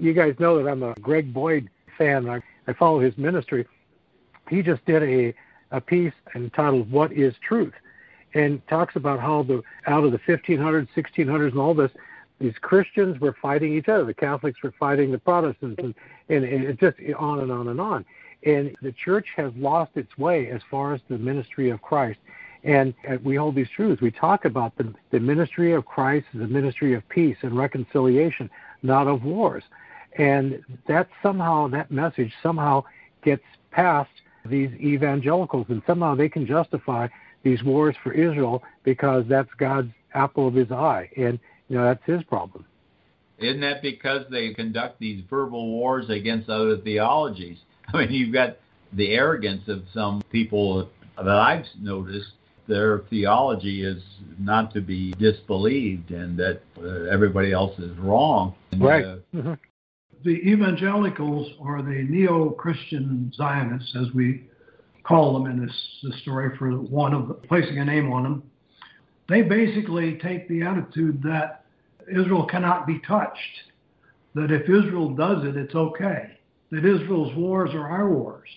You 0.00 0.12
guys 0.12 0.34
know 0.38 0.62
that 0.62 0.70
I'm 0.70 0.82
a 0.82 0.94
Greg 0.94 1.32
Boyd 1.32 1.68
fan. 1.98 2.28
I, 2.28 2.40
I 2.66 2.72
follow 2.72 3.00
his 3.00 3.16
ministry. 3.16 3.66
He 4.48 4.62
just 4.62 4.84
did 4.84 5.02
a, 5.02 5.34
a 5.70 5.80
piece 5.80 6.14
entitled 6.34 6.90
What 6.90 7.12
is 7.12 7.34
Truth? 7.46 7.74
and 8.36 8.66
talks 8.68 8.96
about 8.96 9.18
how 9.18 9.42
the 9.42 9.62
out 9.86 10.04
of 10.04 10.12
the 10.12 10.18
1500s, 10.18 10.88
1600s, 10.94 11.50
and 11.52 11.58
all 11.58 11.74
this, 11.74 11.90
these 12.38 12.54
Christians 12.60 13.18
were 13.18 13.34
fighting 13.40 13.74
each 13.74 13.88
other. 13.88 14.04
The 14.04 14.14
Catholics 14.14 14.62
were 14.62 14.74
fighting 14.78 15.10
the 15.10 15.18
Protestants, 15.18 15.82
and, 15.82 15.94
and, 16.28 16.44
and 16.44 16.64
it 16.64 16.78
just 16.78 16.98
on 17.18 17.40
and 17.40 17.50
on 17.50 17.68
and 17.68 17.80
on. 17.80 18.04
And 18.44 18.76
the 18.82 18.92
church 18.92 19.28
has 19.36 19.52
lost 19.56 19.92
its 19.94 20.18
way 20.18 20.50
as 20.50 20.60
far 20.70 20.92
as 20.92 21.00
the 21.08 21.16
ministry 21.16 21.70
of 21.70 21.80
Christ. 21.80 22.18
And 22.62 22.94
we 23.22 23.36
hold 23.36 23.54
these 23.54 23.70
truths. 23.74 24.02
We 24.02 24.10
talk 24.10 24.44
about 24.44 24.76
the, 24.76 24.92
the 25.12 25.20
ministry 25.20 25.72
of 25.72 25.86
Christ 25.86 26.26
as 26.34 26.42
a 26.42 26.46
ministry 26.46 26.94
of 26.94 27.08
peace 27.08 27.36
and 27.42 27.56
reconciliation, 27.56 28.50
not 28.82 29.06
of 29.06 29.24
wars. 29.24 29.62
And 30.18 30.62
that 30.88 31.08
somehow, 31.22 31.68
that 31.68 31.90
message 31.90 32.34
somehow 32.42 32.84
gets 33.22 33.44
past 33.70 34.10
these 34.50 34.70
evangelicals, 34.80 35.66
and 35.68 35.82
somehow 35.86 36.14
they 36.14 36.28
can 36.28 36.46
justify 36.46 37.08
these 37.42 37.62
wars 37.62 37.94
for 38.02 38.12
Israel 38.12 38.62
because 38.82 39.24
that's 39.28 39.50
God's 39.58 39.92
apple 40.14 40.48
of 40.48 40.54
his 40.54 40.70
eye. 40.72 41.08
And, 41.16 41.38
you 41.68 41.76
know, 41.76 41.84
that's 41.84 42.04
his 42.04 42.22
problem. 42.24 42.64
Isn't 43.38 43.60
that 43.60 43.82
because 43.82 44.22
they 44.30 44.54
conduct 44.54 44.98
these 44.98 45.22
verbal 45.28 45.68
wars 45.68 46.08
against 46.08 46.48
other 46.48 46.78
theologies? 46.78 47.58
I 47.92 47.98
mean, 47.98 48.12
you've 48.12 48.32
got 48.32 48.56
the 48.92 49.12
arrogance 49.12 49.68
of 49.68 49.82
some 49.92 50.22
people 50.30 50.88
that 51.16 51.28
I've 51.28 51.66
noticed, 51.80 52.32
their 52.68 53.00
theology 53.10 53.84
is 53.84 54.02
not 54.38 54.72
to 54.74 54.80
be 54.80 55.12
disbelieved 55.12 56.10
and 56.10 56.36
that 56.38 56.62
uh, 56.78 57.04
everybody 57.12 57.52
else 57.52 57.78
is 57.78 57.96
wrong. 57.98 58.54
And, 58.72 58.82
right. 58.82 59.04
Uh, 59.04 59.16
mm-hmm. 59.34 59.52
The 60.26 60.42
evangelicals 60.42 61.52
or 61.60 61.82
the 61.82 62.04
neo 62.10 62.50
Christian 62.50 63.32
Zionists, 63.36 63.94
as 63.94 64.12
we 64.12 64.42
call 65.04 65.32
them 65.32 65.46
in 65.46 65.64
this, 65.64 65.72
this 66.02 66.20
story 66.22 66.56
for 66.58 66.72
one 66.72 67.14
of 67.14 67.40
placing 67.44 67.78
a 67.78 67.84
name 67.84 68.12
on 68.12 68.24
them, 68.24 68.42
they 69.28 69.42
basically 69.42 70.18
take 70.18 70.48
the 70.48 70.62
attitude 70.62 71.22
that 71.22 71.64
Israel 72.10 72.44
cannot 72.44 72.88
be 72.88 72.98
touched, 73.06 73.70
that 74.34 74.50
if 74.50 74.62
Israel 74.62 75.10
does 75.10 75.44
it, 75.44 75.56
it's 75.56 75.76
okay, 75.76 76.36
that 76.72 76.84
Israel's 76.84 77.32
wars 77.36 77.70
are 77.72 77.88
our 77.88 78.12
wars, 78.12 78.48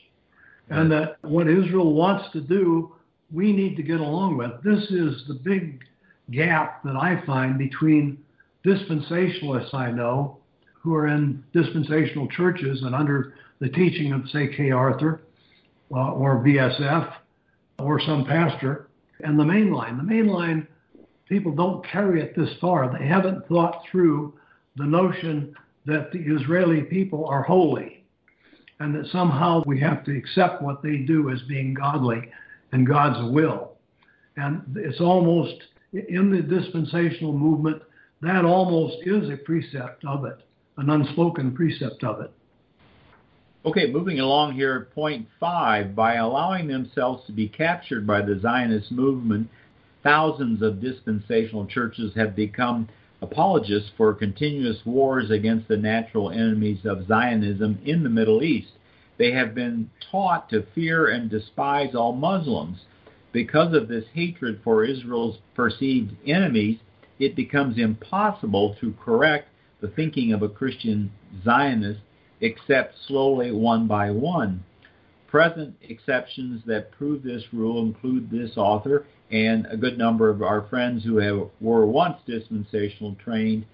and 0.72 0.92
that 0.92 1.18
what 1.22 1.48
Israel 1.48 1.94
wants 1.94 2.32
to 2.34 2.42
do, 2.42 2.96
we 3.32 3.54
need 3.54 3.76
to 3.76 3.84
get 3.84 4.00
along 4.00 4.38
with. 4.38 4.54
This 4.64 4.90
is 4.90 5.24
the 5.28 5.36
big 5.36 5.84
gap 6.32 6.82
that 6.84 6.96
I 6.96 7.24
find 7.28 7.60
between 7.60 8.18
dispensationalists 8.66 9.76
I 9.76 9.92
know 9.92 10.40
who 10.80 10.96
are 10.96 11.08
in 11.08 11.44
dispensational 11.54 12.28
churches 12.30 12.82
and 12.84 12.96
under 12.96 13.34
the 13.60 13.70
teaching 13.70 14.14
of, 14.14 14.28
say, 14.30 14.48
Kay 14.56 14.72
Arthur 14.72 15.22
uh, 15.92 16.12
or 16.12 16.44
BSF 16.44 17.14
or 17.78 18.00
some 18.00 18.26
pastor 18.26 18.88
and 19.22 19.38
the 19.38 19.46
main 19.46 19.72
line. 19.72 19.98
The 19.98 20.04
main 20.04 20.28
line, 20.28 20.68
people 21.28 21.54
don't 21.54 21.86
carry 21.86 22.22
it 22.22 22.36
this 22.36 22.50
far. 22.62 22.92
They 22.98 23.06
haven't 23.06 23.48
thought 23.48 23.84
through 23.92 24.34
the 24.76 24.86
notion 24.86 25.54
that 25.86 26.12
the 26.12 26.20
Israeli 26.20 26.82
people 26.84 27.26
are 27.26 27.44
holy 27.44 28.04
and 28.80 28.96
that 28.96 29.08
somehow 29.12 29.62
we 29.66 29.80
have 29.82 30.06
to 30.06 30.18
accept 30.18 30.62
what 30.62 30.82
they 30.82 30.98
do 30.98 31.30
as 31.30 31.42
being 31.44 31.74
godly 31.74 32.32
and 32.72 32.88
God's 32.88 33.32
will. 33.34 33.74
And 34.38 34.62
it's 34.78 35.02
almost 35.02 35.56
in 35.92 36.32
the 36.32 36.42
dispensational 36.42 37.34
movement, 37.34 37.82
that 38.22 38.46
almost 38.46 38.98
is 39.06 39.30
a 39.30 39.38
precept 39.38 40.06
of 40.06 40.26
it, 40.26 40.42
an 40.80 40.90
unspoken 40.90 41.54
precept 41.54 42.04
of 42.04 42.22
it. 42.22 42.32
Okay, 43.66 43.92
moving 43.92 44.22
along 44.22 44.54
here, 44.54 44.88
point 44.96 45.28
five. 45.38 45.94
By 45.94 46.16
allowing 46.16 46.68
themselves 46.68 47.26
to 47.26 47.34
be 47.34 47.50
captured 47.50 48.08
by 48.08 48.22
the 48.22 48.40
Zionist 48.40 48.90
movement, 48.90 49.50
thousands 50.02 50.62
of 50.62 50.82
dispensational 50.82 51.66
churches 51.66 52.14
have 52.16 52.36
become 52.36 52.88
apologists 53.22 53.92
for 53.98 54.14
continuous 54.14 54.78
wars 54.86 55.30
against 55.30 55.68
the 55.68 55.76
natural 55.76 56.32
enemies 56.32 56.80
of 56.86 57.06
Zionism 57.08 57.80
in 57.84 58.04
the 58.04 58.10
Middle 58.10 58.42
East. 58.42 58.72
They 59.18 59.34
have 59.34 59.54
been 59.54 59.90
taught 60.10 60.50
to 60.52 60.66
fear 60.74 61.08
and 61.08 61.30
despise 61.30 61.94
all 61.94 62.14
Muslims. 62.14 62.80
Because 63.34 63.74
of 63.74 63.90
this 63.90 64.06
hatred 64.14 64.62
for 64.64 64.86
Israel's 64.86 65.40
perceived 65.54 66.16
enemies, 66.26 66.80
it 67.20 67.36
becomes 67.36 67.78
impossible 67.78 68.78
to 68.80 68.94
correct 69.04 69.50
the 69.82 69.88
thinking 69.88 70.34
of 70.34 70.42
a 70.42 70.50
Christian 70.50 71.12
Zionist 71.44 72.02
except 72.42 72.96
slowly 73.08 73.52
one 73.52 73.88
by 73.88 74.12
one. 74.12 74.64
Present 75.28 75.76
exceptions 75.82 76.64
that 76.66 76.92
prove 76.92 77.24
this 77.24 77.44
rule 77.54 77.84
include 77.84 78.32
this 78.32 78.58
author 78.58 79.06
and 79.32 79.68
a 79.70 79.78
good 79.78 79.98
number 79.98 80.30
of 80.30 80.42
our 80.42 80.64
friends 80.70 81.04
who 81.04 81.18
have, 81.18 81.50
were 81.62 81.86
once 81.86 82.18
dispensational 82.26 83.16
trained 83.24 83.66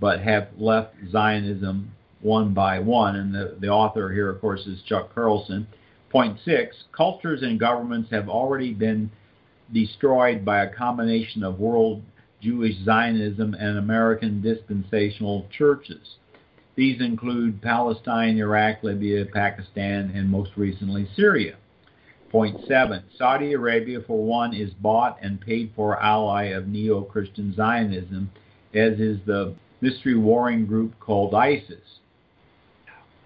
but 0.00 0.20
have 0.20 0.48
left 0.58 0.94
Zionism 1.10 1.92
one 2.20 2.54
by 2.54 2.78
one. 2.78 3.16
And 3.16 3.34
the, 3.34 3.56
the 3.60 3.68
author 3.68 4.12
here, 4.12 4.30
of 4.30 4.40
course, 4.40 4.66
is 4.66 4.82
Chuck 4.82 5.14
Carlson. 5.14 5.66
Point 6.10 6.38
six 6.44 6.76
cultures 6.92 7.42
and 7.42 7.60
governments 7.60 8.10
have 8.10 8.28
already 8.28 8.72
been 8.72 9.10
destroyed 9.72 10.44
by 10.44 10.62
a 10.62 10.74
combination 10.74 11.42
of 11.42 11.58
world 11.58 12.02
Jewish 12.46 12.76
Zionism 12.84 13.54
and 13.54 13.78
American 13.78 14.40
dispensational 14.40 15.48
churches. 15.58 16.14
These 16.76 17.00
include 17.00 17.60
Palestine, 17.60 18.38
Iraq, 18.38 18.84
Libya, 18.84 19.24
Pakistan, 19.26 20.12
and 20.14 20.30
most 20.30 20.52
recently 20.56 21.08
Syria. 21.16 21.56
Point 22.30 22.56
seven, 22.68 23.02
Saudi 23.18 23.54
Arabia, 23.54 23.98
for 24.06 24.22
one, 24.22 24.54
is 24.54 24.70
bought 24.74 25.18
and 25.22 25.40
paid 25.40 25.72
for 25.74 26.00
ally 26.00 26.44
of 26.44 26.68
neo-Christian 26.68 27.52
Zionism, 27.56 28.30
as 28.74 29.00
is 29.00 29.18
the 29.26 29.54
mystery 29.80 30.16
warring 30.16 30.66
group 30.66 30.96
called 31.00 31.34
ISIS. 31.34 31.98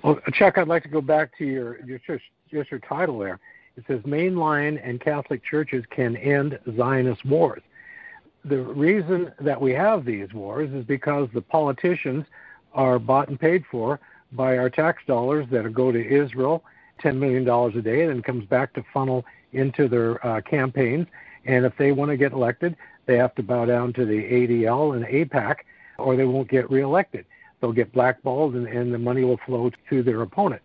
Well, 0.03 0.19
Chuck, 0.33 0.57
I'd 0.57 0.67
like 0.69 0.85
to 0.85 0.89
go 0.89 1.03
back 1.03 1.37
to 1.37 1.45
your, 1.45 1.85
your 1.85 2.01
just, 2.07 2.25
just 2.51 2.71
your 2.71 2.81
title 2.81 3.19
there. 3.19 3.39
It 3.77 3.85
says 3.87 4.01
mainline 4.01 4.81
and 4.83 4.99
Catholic 4.99 5.43
churches 5.45 5.85
can 5.91 6.17
end 6.17 6.59
Zionist 6.77 7.23
wars. 7.27 7.61
The 8.45 8.63
reason 8.63 9.33
that 9.41 9.61
we 9.61 9.73
have 9.73 10.05
these 10.05 10.33
wars 10.33 10.71
is 10.73 10.85
because 10.85 11.29
the 11.35 11.43
politicians 11.43 12.25
are 12.73 12.99
bought 12.99 13.29
and 13.29 13.39
paid 13.39 13.65
for 13.71 14.01
by 14.33 14.57
our 14.57 14.71
tax 14.71 15.03
dollars 15.07 15.47
that 15.51 15.73
go 15.75 15.93
to 15.93 16.07
Israel, 16.07 16.63
$10 17.03 17.17
million 17.17 17.49
a 17.49 17.83
day, 17.83 18.03
and 18.03 18.11
then 18.11 18.23
comes 18.23 18.45
back 18.47 18.73
to 18.75 18.85
funnel 18.95 19.25
into 19.53 19.89
their 19.89 20.25
uh, 20.27 20.41
campaigns. 20.41 21.07
And 21.45 21.65
if 21.65 21.77
they 21.77 21.93
want 21.93 22.11
to 22.11 22.17
get 22.17 22.33
elected, 22.33 22.77
they 23.07 23.17
have 23.17 23.35
to 23.35 23.43
bow 23.43 23.65
down 23.65 23.93
to 23.95 24.07
the 24.07 24.23
ADL 24.23 24.97
and 24.97 25.05
AIPAC, 25.05 25.57
or 25.99 26.17
they 26.17 26.25
won't 26.25 26.49
get 26.49 26.71
reelected. 26.71 27.27
They'll 27.61 27.73
get 27.73 27.93
blackballed, 27.93 28.55
and, 28.55 28.67
and 28.67 28.95
the 28.95 28.99
money 28.99 29.25
will 29.25 29.41
flow 29.45 29.71
to 29.91 30.03
their 30.03 30.23
opponent. 30.23 30.63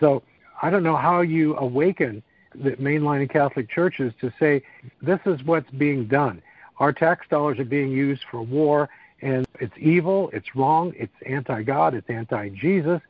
So 0.00 0.22
I 0.62 0.70
don't 0.70 0.82
know 0.82 0.96
how 0.96 1.20
you 1.20 1.56
awaken 1.56 2.22
the 2.54 2.72
mainline 2.72 3.28
Catholic 3.30 3.70
churches 3.70 4.12
to 4.20 4.32
say 4.38 4.62
this 5.00 5.20
is 5.26 5.42
what's 5.44 5.70
being 5.70 6.06
done. 6.06 6.42
Our 6.78 6.92
tax 6.92 7.26
dollars 7.28 7.58
are 7.58 7.64
being 7.64 7.90
used 7.90 8.22
for 8.30 8.42
war 8.42 8.88
and 9.22 9.46
it's 9.60 9.74
evil, 9.78 10.30
it's 10.32 10.54
wrong, 10.54 10.92
it's 10.96 11.12
anti 11.26 11.62
God, 11.62 11.94
it's 11.94 12.10
anti 12.10 12.48
Jesus, 12.50 13.00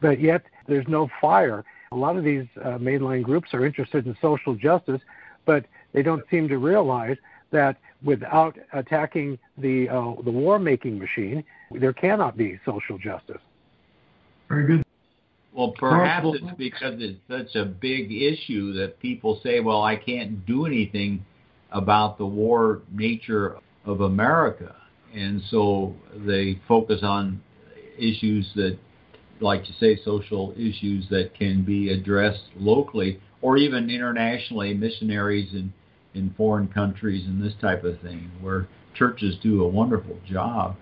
but 0.00 0.20
yet 0.20 0.42
there's 0.68 0.86
no 0.86 1.08
fire. 1.20 1.64
A 1.92 1.96
lot 1.96 2.16
of 2.16 2.24
these 2.24 2.46
uh, 2.62 2.78
mainline 2.78 3.22
groups 3.22 3.54
are 3.54 3.64
interested 3.64 4.06
in 4.06 4.16
social 4.20 4.54
justice, 4.54 5.00
but 5.46 5.64
they 5.92 6.02
don't 6.02 6.22
seem 6.30 6.48
to 6.48 6.58
realize 6.58 7.16
that 7.52 7.78
without 8.02 8.58
attacking 8.72 9.38
the 9.56 9.88
uh, 9.88 10.14
the 10.22 10.30
war 10.30 10.58
making 10.58 10.98
machine, 10.98 11.42
there 11.70 11.92
cannot 11.92 12.36
be 12.36 12.60
social 12.64 12.98
justice. 12.98 13.40
Very 14.48 14.66
good. 14.66 14.84
Well, 15.52 15.70
perhaps 15.70 16.26
it's 16.34 16.56
because 16.58 16.96
it's 16.98 17.18
such 17.30 17.56
a 17.56 17.64
big 17.64 18.12
issue 18.12 18.74
that 18.74 19.00
people 19.00 19.40
say, 19.42 19.60
"Well, 19.60 19.82
I 19.82 19.96
can't 19.96 20.44
do 20.44 20.66
anything 20.66 21.24
about 21.72 22.18
the 22.18 22.26
war 22.26 22.82
nature 22.92 23.56
of 23.84 24.00
America." 24.00 24.74
and 25.16 25.42
so 25.50 25.94
they 26.26 26.60
focus 26.68 27.00
on 27.02 27.40
issues 27.98 28.46
that, 28.54 28.78
like 29.40 29.66
you 29.66 29.74
say, 29.80 29.98
social 30.04 30.52
issues 30.56 31.08
that 31.08 31.30
can 31.36 31.64
be 31.64 31.90
addressed 31.90 32.44
locally 32.56 33.20
or 33.40 33.56
even 33.56 33.90
internationally, 33.90 34.74
missionaries 34.74 35.52
in 35.52 35.72
in 36.14 36.32
foreign 36.34 36.66
countries 36.68 37.26
and 37.26 37.42
this 37.42 37.52
type 37.60 37.84
of 37.84 38.00
thing, 38.00 38.30
where 38.40 38.66
churches 38.94 39.36
do 39.42 39.62
a 39.62 39.68
wonderful 39.68 40.18
job. 40.26 40.74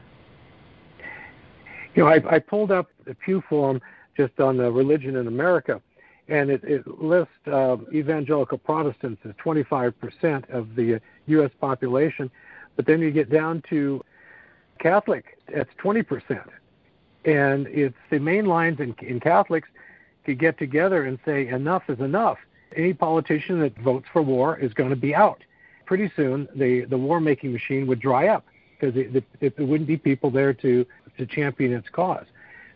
You 1.97 2.05
know, 2.05 2.09
I, 2.09 2.37
I 2.37 2.38
pulled 2.38 2.70
up 2.70 2.87
the 3.05 3.16
Pew 3.16 3.42
Forum 3.49 3.81
just 4.16 4.38
on 4.38 4.57
the 4.57 4.70
religion 4.70 5.16
in 5.16 5.27
America, 5.27 5.83
and 6.28 6.50
it, 6.50 6.64
it 6.64 6.87
lists 7.02 7.32
uh, 7.46 7.76
evangelical 7.92 8.58
Protestants 8.58 9.20
as 9.24 9.32
25% 9.44 10.50
of 10.50 10.74
the 10.74 11.00
U.S. 11.26 11.50
population. 11.60 12.30
But 12.76 12.87
then 12.87 13.00
you 13.00 13.10
get 13.10 13.30
down 13.30 13.62
to 13.70 14.02
Catholic, 14.78 15.38
that's 15.52 15.70
20%. 15.82 16.48
And 17.24 17.66
it's 17.68 17.96
the 18.10 18.18
main 18.18 18.46
lines 18.46 18.80
in, 18.80 18.94
in 19.00 19.20
Catholics 19.20 19.68
could 20.24 20.38
get 20.38 20.58
together 20.58 21.04
and 21.04 21.18
say, 21.24 21.48
enough 21.48 21.84
is 21.88 22.00
enough. 22.00 22.38
Any 22.74 22.94
politician 22.94 23.60
that 23.60 23.78
votes 23.78 24.06
for 24.12 24.22
war 24.22 24.58
is 24.58 24.72
going 24.72 24.90
to 24.90 24.96
be 24.96 25.14
out. 25.14 25.42
Pretty 25.87 26.10
soon, 26.16 26.48
the, 26.54 26.87
the 26.87 26.98
war 26.98 27.20
making 27.20 27.52
machine 27.52 27.87
would 27.87 28.00
dry 28.00 28.28
up 28.28 28.44
because 28.78 28.96
it, 28.96 29.14
it, 29.14 29.24
it, 29.40 29.56
there 29.56 29.66
wouldn't 29.66 29.87
be 29.87 29.98
people 29.98 30.30
there 30.30 30.54
to, 30.54 30.87
to 31.18 31.26
champion 31.26 31.72
its 31.72 31.88
cause. 31.90 32.24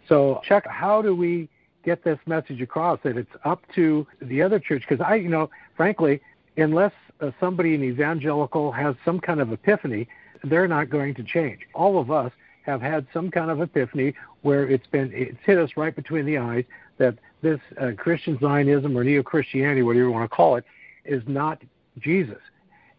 So, 0.08 0.40
Chuck, 0.44 0.66
how 0.66 1.02
do 1.02 1.14
we 1.14 1.48
get 1.84 2.04
this 2.04 2.18
message 2.26 2.60
across 2.60 2.98
that 3.04 3.16
it's 3.16 3.30
up 3.44 3.62
to 3.74 4.06
the 4.20 4.42
other 4.42 4.58
church? 4.58 4.84
Because 4.88 5.04
I, 5.04 5.16
you 5.16 5.28
know, 5.28 5.50
frankly, 5.76 6.20
unless 6.56 6.92
uh, 7.20 7.30
somebody 7.40 7.74
in 7.74 7.82
evangelical 7.82 8.72
has 8.72 8.94
some 9.04 9.20
kind 9.20 9.40
of 9.40 9.52
epiphany 9.52 10.08
they're 10.44 10.68
not 10.68 10.90
going 10.90 11.14
to 11.14 11.22
change. 11.22 11.60
All 11.74 11.98
of 11.98 12.10
us 12.10 12.32
have 12.62 12.80
had 12.80 13.06
some 13.12 13.30
kind 13.30 13.50
of 13.50 13.60
epiphany 13.60 14.14
where 14.42 14.68
it's 14.68 14.86
been 14.86 15.10
it's 15.14 15.38
hit 15.44 15.58
us 15.58 15.70
right 15.76 15.94
between 15.94 16.26
the 16.26 16.38
eyes 16.38 16.64
that 16.98 17.16
this 17.42 17.60
uh, 17.80 17.92
Christian 17.96 18.38
Zionism 18.38 18.96
or 18.96 19.04
neo 19.04 19.22
Christianity, 19.22 19.82
whatever 19.82 20.06
you 20.06 20.12
want 20.12 20.30
to 20.30 20.34
call 20.34 20.56
it, 20.56 20.64
is 21.04 21.22
not 21.26 21.62
Jesus. 21.98 22.40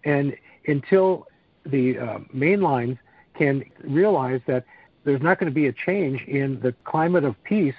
And 0.04 0.36
until 0.68 1.28
the 1.66 2.00
uh, 2.00 2.20
main 2.34 2.62
lines 2.62 2.98
can 3.36 3.64
realize 3.84 4.42
that 4.48 4.66
there's 5.04 5.22
not 5.22 5.40
going 5.40 5.52
to 5.52 5.56
be 5.56 5.68
a 5.68 5.74
change 5.74 6.22
in 6.24 6.60
the 6.62 6.74
climate 6.84 7.24
of 7.24 7.42
peace 7.44 7.76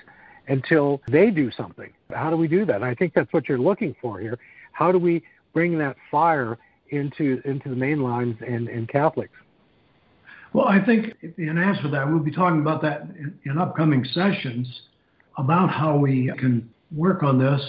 until 0.49 1.01
they 1.07 1.31
do 1.31 1.51
something. 1.51 1.93
How 2.13 2.31
do 2.31 2.37
we 2.37 2.49
do 2.49 2.65
that? 2.65 2.77
And 2.77 2.85
I 2.85 2.95
think 2.95 3.15
that's 3.15 3.33
what 3.33 3.49
you're 3.49 3.59
looking 3.59 3.95
for 4.01 4.19
here. 4.19 4.39
How 4.73 4.93
do 4.93 4.99
we 4.99 5.23
bring 5.53 5.79
that 5.79 5.97
fire 6.11 6.59
into 6.89 7.41
into 7.45 7.69
the 7.69 7.77
main 7.77 8.03
lines 8.03 8.37
and, 8.47 8.69
and 8.69 8.89
Catholics? 8.89 9.35
Well, 10.53 10.67
I 10.67 10.85
think 10.85 11.15
in 11.39 11.59
answer 11.59 11.83
to 11.83 11.89
that, 11.91 12.09
we'll 12.09 12.19
be 12.19 12.33
talking 12.33 12.61
about 12.61 12.83
that 12.83 13.03
in, 13.03 13.39
in 13.45 13.59
upcoming 13.59 14.05
sessions 14.05 14.83
about 15.39 15.71
how 15.71 15.97
we 15.97 16.33
can 16.39 16.69
work 16.95 17.23
on 17.23 17.39
this. 17.39 17.61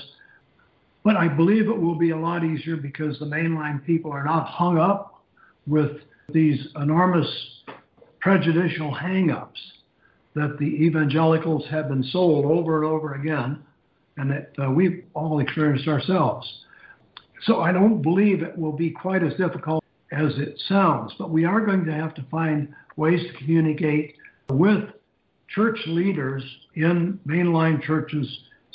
But 1.04 1.16
I 1.16 1.28
believe 1.28 1.68
it 1.68 1.80
will 1.80 1.96
be 1.96 2.12
a 2.12 2.18
lot 2.18 2.44
easier 2.44 2.76
because 2.76 3.20
the 3.20 3.26
mainline 3.26 3.84
people 3.86 4.12
are 4.12 4.24
not 4.24 4.48
hung 4.48 4.78
up 4.78 5.24
with 5.68 5.98
these 6.32 6.68
enormous 6.76 7.28
prejudicial 8.20 8.94
hang-ups 8.94 9.60
that 10.36 10.58
the 10.58 10.66
evangelicals 10.66 11.66
have 11.70 11.90
been 11.90 12.04
sold 12.04 12.46
over 12.46 12.82
and 12.82 12.86
over 12.86 13.16
again 13.16 13.64
and 14.18 14.32
that 14.32 14.52
uh, 14.62 14.70
we've 14.70 15.04
all 15.14 15.40
experienced 15.40 15.88
ourselves. 15.88 16.48
So 17.44 17.62
I 17.62 17.72
don't 17.72 18.02
believe 18.02 18.42
it 18.44 18.58
will 18.58 18.72
be 18.72 18.92
quite 18.92 19.24
as 19.24 19.34
difficult 19.36 19.84
as 20.12 20.34
it 20.38 20.62
sounds, 20.68 21.14
but 21.18 21.30
we 21.30 21.46
are 21.46 21.66
going 21.66 21.86
to 21.86 21.94
have 21.94 22.14
to 22.16 22.26
find 22.30 22.74
ways 22.98 23.22
to 23.26 23.38
communicate 23.38 24.16
with 24.50 24.84
church 25.48 25.80
leaders 25.88 26.44
in 26.76 27.20
mainline 27.26 27.82
churches 27.82 28.28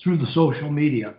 through 0.03 0.19
the 0.19 0.27
social 0.33 0.71
media. 0.71 1.15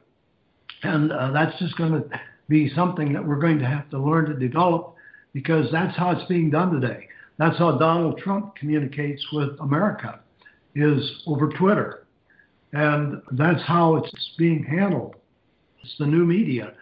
And 0.84 1.12
uh, 1.12 1.32
that's 1.32 1.58
just 1.60 1.78
going 1.78 1.93
to 1.93 2.19
be 2.47 2.69
something 2.73 3.13
that 3.13 3.26
we're 3.26 3.39
going 3.39 3.60
to 3.60 3.65
have 3.65 3.89
to 3.91 4.00
learn 4.00 4.26
to 4.26 4.34
develop 4.34 4.95
because 5.34 5.67
that's 5.71 5.95
how 5.97 6.12
it's 6.12 6.28
being 6.28 6.50
done 6.50 6.80
today. 6.80 7.08
That's 7.38 7.58
how 7.58 7.78
Donald 7.78 8.17
Trump 8.17 8.56
communicates 8.56 9.23
with 9.32 9.60
America 9.60 10.19
is 10.77 11.23
over 11.25 11.49
Twitter. 11.49 12.05
And 12.73 13.21
that's 13.31 13.63
how 13.63 13.95
it's 13.97 14.31
being 14.37 14.63
handled. 14.63 15.15
It's 15.83 15.95
the 15.97 16.05
new 16.05 16.25
media. 16.25 16.73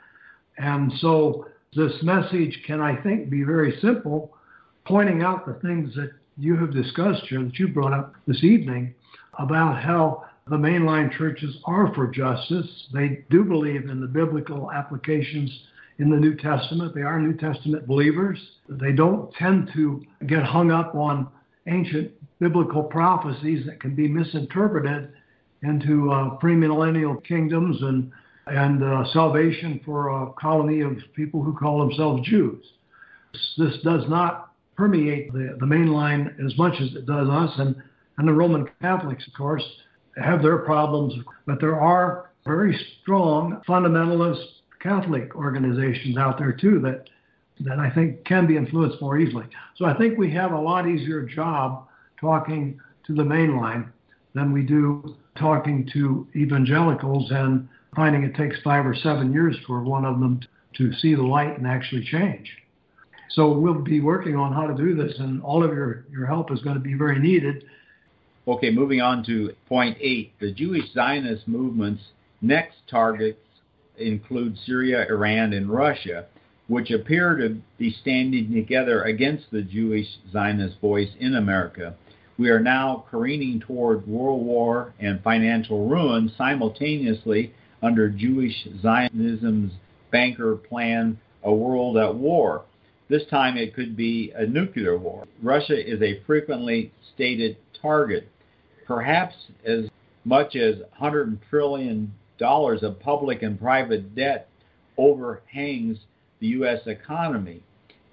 And 0.57 0.91
so 0.99 1.47
this 1.75 1.93
message 2.01 2.63
can, 2.65 2.81
I 2.81 3.01
think, 3.01 3.29
be 3.29 3.43
very 3.43 3.77
simple, 3.81 4.35
pointing 4.85 5.21
out 5.21 5.45
the 5.45 5.59
things 5.67 5.93
that 5.95 6.11
you 6.37 6.57
have 6.57 6.73
discussed 6.73 7.23
here, 7.27 7.43
that 7.43 7.59
you 7.59 7.67
brought 7.67 7.93
up 7.93 8.15
this 8.27 8.43
evening, 8.43 8.93
about 9.37 9.81
how 9.81 10.25
the 10.47 10.55
mainline 10.55 11.15
churches 11.17 11.57
are 11.65 11.93
for 11.93 12.07
justice. 12.07 12.87
They 12.93 13.23
do 13.29 13.43
believe 13.43 13.89
in 13.89 13.99
the 13.99 14.07
biblical 14.07 14.71
applications 14.71 15.51
in 15.97 16.09
the 16.09 16.17
New 16.17 16.35
Testament. 16.35 16.93
They 16.93 17.01
are 17.01 17.19
New 17.19 17.35
Testament 17.37 17.87
believers. 17.87 18.39
They 18.69 18.91
don't 18.91 19.33
tend 19.33 19.71
to 19.73 20.03
get 20.27 20.43
hung 20.43 20.71
up 20.71 20.93
on 20.93 21.27
ancient 21.67 22.11
biblical 22.39 22.83
prophecies 22.83 23.65
that 23.65 23.79
can 23.79 23.95
be 23.95 24.07
misinterpreted 24.07 25.11
into 25.63 26.11
uh, 26.11 26.37
premillennial 26.39 27.23
kingdoms 27.25 27.81
and 27.81 28.11
and 28.47 28.83
uh, 28.83 29.03
salvation 29.11 29.81
for 29.83 30.09
a 30.09 30.31
colony 30.33 30.81
of 30.81 30.97
people 31.15 31.41
who 31.41 31.53
call 31.55 31.79
themselves 31.79 32.27
Jews. 32.27 32.63
This 33.57 33.73
does 33.83 34.03
not 34.07 34.51
permeate 34.77 35.33
the, 35.33 35.57
the 35.59 35.65
main 35.65 35.87
line 35.87 36.35
as 36.45 36.57
much 36.57 36.73
as 36.79 36.93
it 36.95 37.05
does 37.05 37.27
us, 37.27 37.51
and, 37.57 37.75
and 38.17 38.27
the 38.27 38.33
Roman 38.33 38.67
Catholics, 38.81 39.25
of 39.27 39.33
course, 39.33 39.63
have 40.21 40.41
their 40.41 40.59
problems, 40.59 41.13
but 41.45 41.59
there 41.59 41.79
are 41.79 42.29
very 42.45 42.79
strong 43.01 43.61
fundamentalist 43.67 44.45
Catholic 44.79 45.35
organizations 45.35 46.17
out 46.17 46.37
there 46.37 46.53
too 46.53 46.79
that 46.81 47.09
that 47.61 47.79
I 47.79 47.89
think 47.89 48.25
can 48.25 48.47
be 48.47 48.57
influenced 48.57 49.01
more 49.01 49.17
easily. 49.17 49.45
So 49.75 49.85
I 49.85 49.97
think 49.97 50.17
we 50.17 50.31
have 50.33 50.51
a 50.51 50.59
lot 50.59 50.87
easier 50.87 51.23
job 51.23 51.87
talking 52.19 52.79
to 53.07 53.13
the 53.13 53.23
main 53.23 53.57
line 53.57 53.91
than 54.33 54.51
we 54.51 54.63
do 54.63 55.15
talking 55.37 55.89
to 55.93 56.27
evangelicals 56.35 57.31
and 57.31 57.67
finding 57.95 58.23
it 58.23 58.35
takes 58.35 58.61
five 58.61 58.85
or 58.85 58.95
seven 58.95 59.31
years 59.31 59.55
for 59.65 59.81
one 59.81 60.05
of 60.05 60.19
them 60.19 60.41
to 60.77 60.91
see 60.93 61.15
the 61.15 61.23
light 61.23 61.57
and 61.57 61.65
actually 61.65 62.03
change. 62.03 62.49
So 63.29 63.51
we'll 63.51 63.81
be 63.81 64.01
working 64.01 64.35
on 64.35 64.53
how 64.53 64.67
to 64.67 64.75
do 64.75 64.95
this, 64.95 65.17
and 65.19 65.41
all 65.41 65.63
of 65.63 65.71
your, 65.71 66.05
your 66.11 66.25
help 66.25 66.51
is 66.51 66.61
going 66.61 66.75
to 66.75 66.81
be 66.81 66.93
very 66.93 67.19
needed. 67.19 67.65
Okay, 68.47 68.69
moving 68.69 69.01
on 69.01 69.25
to 69.25 69.53
point 69.67 69.97
eight. 69.99 70.33
The 70.39 70.51
Jewish 70.51 70.93
Zionist 70.93 71.47
movement's 71.47 72.03
next 72.41 72.77
targets 72.89 73.39
include 73.97 74.57
Syria, 74.65 75.05
Iran, 75.09 75.53
and 75.53 75.69
Russia, 75.69 76.27
which 76.67 76.91
appear 76.91 77.35
to 77.35 77.57
be 77.77 77.95
standing 78.01 78.53
together 78.53 79.03
against 79.03 79.45
the 79.51 79.61
Jewish 79.61 80.07
Zionist 80.31 80.79
voice 80.81 81.09
in 81.19 81.35
America. 81.35 81.95
We 82.37 82.49
are 82.49 82.59
now 82.59 83.05
careening 83.09 83.61
toward 83.61 84.07
world 84.07 84.45
war 84.45 84.93
and 84.99 85.21
financial 85.23 85.87
ruin 85.87 86.31
simultaneously 86.37 87.53
under 87.81 88.09
Jewish 88.09 88.67
Zionism's 88.81 89.73
banker 90.11 90.55
plan, 90.55 91.19
a 91.43 91.53
world 91.53 91.97
at 91.97 92.15
war. 92.15 92.63
This 93.07 93.25
time 93.29 93.57
it 93.57 93.75
could 93.75 93.95
be 93.95 94.33
a 94.35 94.45
nuclear 94.45 94.97
war. 94.97 95.25
Russia 95.41 95.77
is 95.77 96.01
a 96.01 96.21
frequently 96.25 96.91
stated 97.13 97.57
target. 97.79 98.27
Perhaps 98.87 99.35
as 99.63 99.85
much 100.25 100.55
as 100.55 100.77
$100 100.99 101.37
trillion 101.49 102.11
of 102.41 102.99
public 102.99 103.43
and 103.43 103.59
private 103.59 104.15
debt 104.15 104.49
overhangs 104.97 105.99
the 106.39 106.47
U.S. 106.47 106.81
economy. 106.85 107.61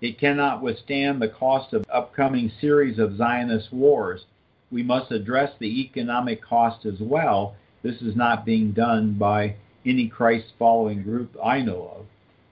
It 0.00 0.18
cannot 0.18 0.62
withstand 0.62 1.20
the 1.20 1.28
cost 1.28 1.72
of 1.72 1.84
upcoming 1.92 2.50
series 2.60 2.98
of 2.98 3.16
Zionist 3.16 3.72
wars. 3.72 4.24
We 4.70 4.82
must 4.82 5.12
address 5.12 5.52
the 5.58 5.80
economic 5.80 6.42
cost 6.42 6.86
as 6.86 7.00
well. 7.00 7.54
This 7.82 8.00
is 8.02 8.16
not 8.16 8.44
being 8.44 8.72
done 8.72 9.14
by 9.14 9.56
any 9.84 10.08
Christ 10.08 10.46
following 10.58 11.02
group 11.02 11.36
I 11.42 11.60
know 11.60 11.94
of. 11.96 12.06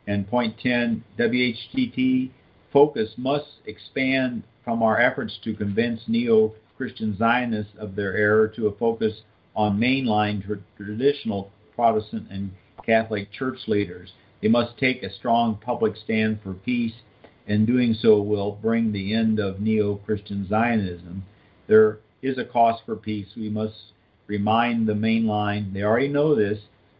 And 0.07 0.29
point 0.29 0.57
10, 0.63 1.05
WHTT 1.19 2.31
focus 2.73 3.11
must 3.17 3.47
expand 3.67 4.43
from 4.65 4.83
our 4.83 5.01
efforts 5.01 5.39
to 5.45 5.55
convince 5.55 6.03
neo 6.09 6.53
Christian 6.77 7.17
Zionists 7.17 7.73
of 7.79 7.97
their 7.97 8.17
error 8.17 8.49
to 8.49 8.67
a 8.67 8.77
focus 8.77 9.23
on 9.57 9.79
mainline 9.79 10.43
traditional 10.77 11.51
Protestant 11.75 12.29
and 12.31 12.51
Catholic 12.85 13.31
church 13.33 13.59
leaders. 13.67 14.13
They 14.43 14.49
must 14.49 14.79
take 14.79 15.03
a 15.03 15.13
strong 15.13 15.57
public 15.57 15.97
stand 15.97 16.41
for 16.43 16.55
peace, 16.55 16.95
and 17.47 17.67
doing 17.67 17.95
so 17.95 18.21
will 18.21 18.53
bring 18.53 18.93
the 18.93 19.15
end 19.15 19.39
of 19.39 19.61
neo 19.61 19.97
Christian 19.97 20.47
Zionism. 20.49 21.25
There 21.67 21.99
is 22.23 22.39
a 22.39 22.45
cost 22.45 22.83
for 22.87 22.97
peace. 22.97 23.29
We 23.37 23.49
must 23.49 23.75
remind 24.27 24.87
the 24.87 24.95
mainline, 24.95 25.73
they 25.73 25.83
already 25.83 26.09
know 26.09 26.35
this, 26.35 26.59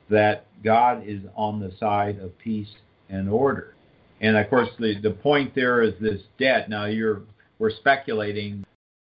that 0.09 0.47
God 0.65 1.05
is 1.07 1.21
on 1.37 1.61
the 1.61 1.73
side 1.79 2.19
of 2.19 2.37
peace 2.39 2.71
and 3.09 3.29
order. 3.29 3.75
And 4.21 4.37
of 4.37 4.51
course, 4.51 4.69
the, 4.79 5.01
the 5.01 5.13
point 5.13 5.55
there 5.55 5.83
is 5.83 5.95
this 6.01 6.21
debt. 6.39 6.69
Now, 6.69 6.87
you're 6.87 7.23
we're 7.59 7.71
speculating 7.71 8.65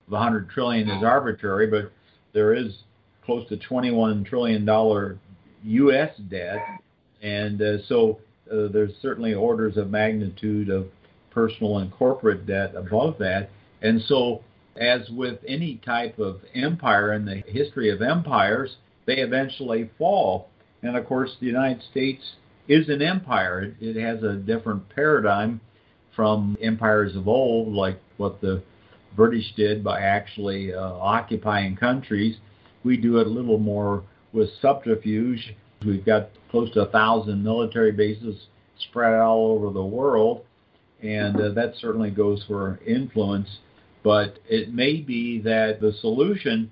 the 0.08 0.14
100 0.14 0.50
trillion 0.50 0.88
is 0.88 1.02
arbitrary, 1.02 1.66
but 1.66 1.92
there 2.32 2.54
is 2.54 2.72
close 3.24 3.46
to 3.48 3.56
21 3.56 4.24
trillion 4.24 4.64
dollar 4.64 5.18
U.S. 5.64 6.10
debt, 6.30 6.58
and 7.22 7.60
uh, 7.60 7.82
so 7.88 8.20
uh, 8.50 8.68
there's 8.72 8.92
certainly 9.02 9.34
orders 9.34 9.76
of 9.76 9.90
magnitude 9.90 10.68
of 10.68 10.86
personal 11.30 11.78
and 11.78 11.92
corporate 11.92 12.46
debt 12.46 12.74
above 12.74 13.18
that. 13.18 13.50
And 13.82 14.00
so, 14.02 14.42
as 14.80 15.08
with 15.10 15.38
any 15.46 15.80
type 15.84 16.18
of 16.18 16.40
empire 16.54 17.12
in 17.12 17.24
the 17.24 17.42
history 17.46 17.90
of 17.90 18.02
empires, 18.02 18.76
they 19.06 19.18
eventually 19.18 19.90
fall. 19.98 20.48
And 20.82 20.96
of 20.96 21.06
course, 21.06 21.36
the 21.40 21.46
United 21.46 21.82
States 21.90 22.22
is 22.68 22.88
an 22.88 23.02
empire. 23.02 23.74
It, 23.80 23.96
has 23.96 24.22
a 24.22 24.34
different 24.34 24.88
paradigm 24.94 25.60
from 26.14 26.56
empires 26.62 27.14
of 27.16 27.28
old, 27.28 27.72
like 27.72 28.00
what 28.16 28.40
the 28.40 28.62
British 29.14 29.52
did 29.56 29.84
by 29.84 30.00
actually 30.00 30.74
uh, 30.74 30.80
occupying 30.80 31.76
countries. 31.76 32.36
We 32.84 32.96
do 32.96 33.18
it 33.18 33.26
a 33.26 33.30
little 33.30 33.58
more 33.58 34.04
with 34.32 34.50
subterfuge. 34.60 35.54
We've 35.86 36.04
got 36.04 36.30
close 36.50 36.72
to 36.74 36.82
a 36.82 36.90
thousand 36.90 37.42
military 37.42 37.92
bases 37.92 38.46
spread 38.90 39.20
all 39.20 39.52
over 39.52 39.72
the 39.72 39.84
world, 39.84 40.44
and 41.02 41.36
uh, 41.36 41.50
that 41.50 41.74
certainly 41.80 42.10
goes 42.10 42.44
for 42.46 42.78
influence. 42.86 43.48
But 44.02 44.38
it 44.48 44.72
may 44.72 44.96
be 44.96 45.40
that 45.42 45.80
the 45.80 45.92
solution 46.00 46.70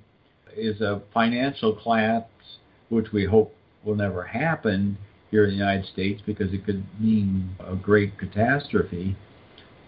is 0.57 0.81
a 0.81 1.03
financial 1.13 1.75
collapse, 1.75 2.31
which 2.89 3.13
we 3.13 3.25
hope 3.25 3.55
will 3.85 3.97
never 3.97 4.23
happen 4.23 4.97
here 5.31 5.45
in 5.45 5.51
the 5.51 5.57
United 5.57 5.87
States 5.87 6.23
because 6.25 6.53
it 6.53 6.65
could 6.65 6.85
mean 7.01 7.57
a 7.61 7.75
great 7.75 8.19
catastrophe. 8.19 9.17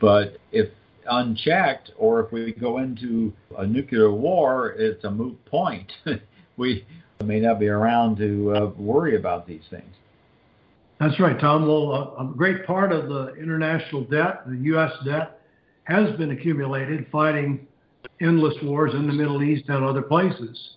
But 0.00 0.38
if 0.52 0.68
unchecked, 1.08 1.92
or 1.96 2.20
if 2.24 2.32
we 2.32 2.52
go 2.52 2.78
into 2.78 3.32
a 3.56 3.66
nuclear 3.66 4.10
war, 4.10 4.72
it's 4.72 5.04
a 5.04 5.10
moot 5.10 5.42
point. 5.46 5.92
we 6.56 6.84
may 7.24 7.40
not 7.40 7.58
be 7.58 7.68
around 7.68 8.16
to 8.18 8.52
uh, 8.54 8.66
worry 8.76 9.16
about 9.16 9.46
these 9.46 9.62
things. 9.70 9.94
That's 11.00 11.18
right, 11.20 11.38
Tom. 11.38 11.66
Well, 11.66 12.14
a, 12.18 12.24
a 12.24 12.32
great 12.34 12.66
part 12.66 12.92
of 12.92 13.08
the 13.08 13.34
international 13.34 14.04
debt, 14.04 14.42
the 14.46 14.56
U.S. 14.56 14.92
debt, 15.04 15.40
has 15.84 16.14
been 16.16 16.30
accumulated 16.30 17.06
fighting 17.12 17.66
endless 18.20 18.54
wars 18.62 18.92
in 18.94 19.06
the 19.06 19.12
Middle 19.12 19.42
East 19.42 19.64
and 19.68 19.84
other 19.84 20.02
places. 20.02 20.76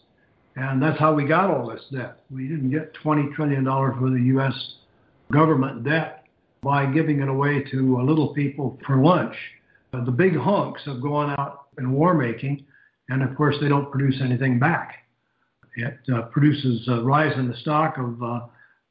And 0.56 0.82
that's 0.82 1.00
how 1.00 1.14
we 1.14 1.26
got 1.26 1.50
all 1.50 1.70
this 1.70 1.84
debt. 1.92 2.20
We 2.30 2.48
didn't 2.48 2.70
get 2.70 2.94
$20 2.96 3.34
trillion 3.34 3.64
worth 3.64 4.02
of 4.02 4.20
U.S. 4.20 4.74
government 5.32 5.84
debt 5.84 6.26
by 6.62 6.86
giving 6.86 7.22
it 7.22 7.30
away 7.30 7.64
to 7.72 8.02
little 8.02 8.34
people 8.34 8.78
for 8.86 8.98
lunch. 8.98 9.36
Uh, 9.94 10.04
the 10.04 10.12
big 10.12 10.36
hunks 10.36 10.82
have 10.86 11.02
gone 11.02 11.32
out 11.40 11.68
in 11.78 11.92
war 11.92 12.14
making, 12.14 12.66
and 13.08 13.24
of 13.24 13.36
course, 13.36 13.56
they 13.62 13.70
don't 13.70 13.90
produce 13.90 14.20
anything 14.22 14.60
back. 14.60 15.06
It 15.76 16.00
uh, 16.14 16.24
produces 16.24 16.88
a 16.88 17.02
rise 17.02 17.38
in 17.38 17.48
the 17.48 17.58
stock 17.58 17.98
of 17.98 18.22
uh, 18.22 18.40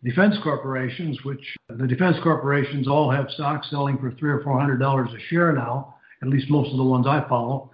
defense 0.05 0.37
corporations, 0.43 1.19
which 1.25 1.57
the 1.69 1.87
defense 1.87 2.17
corporations 2.23 2.87
all 2.87 3.11
have 3.11 3.31
stocks 3.31 3.69
selling 3.71 3.99
for 3.99 4.13
three 4.13 4.31
or 4.31 4.43
four 4.43 4.59
hundred 4.59 4.79
dollars 4.79 5.09
a 5.15 5.21
share 5.29 5.53
now. 5.53 5.97
At 6.23 6.29
least 6.29 6.51
most 6.51 6.71
of 6.71 6.79
the 6.79 6.85
ones 6.85 7.07
I 7.07 7.27
follow, 7.29 7.71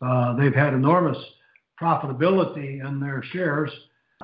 uh, 0.00 0.34
they've 0.36 0.54
had 0.54 0.72
enormous 0.72 1.18
profitability 1.80 2.86
in 2.86 3.00
their 3.00 3.22
shares. 3.32 3.70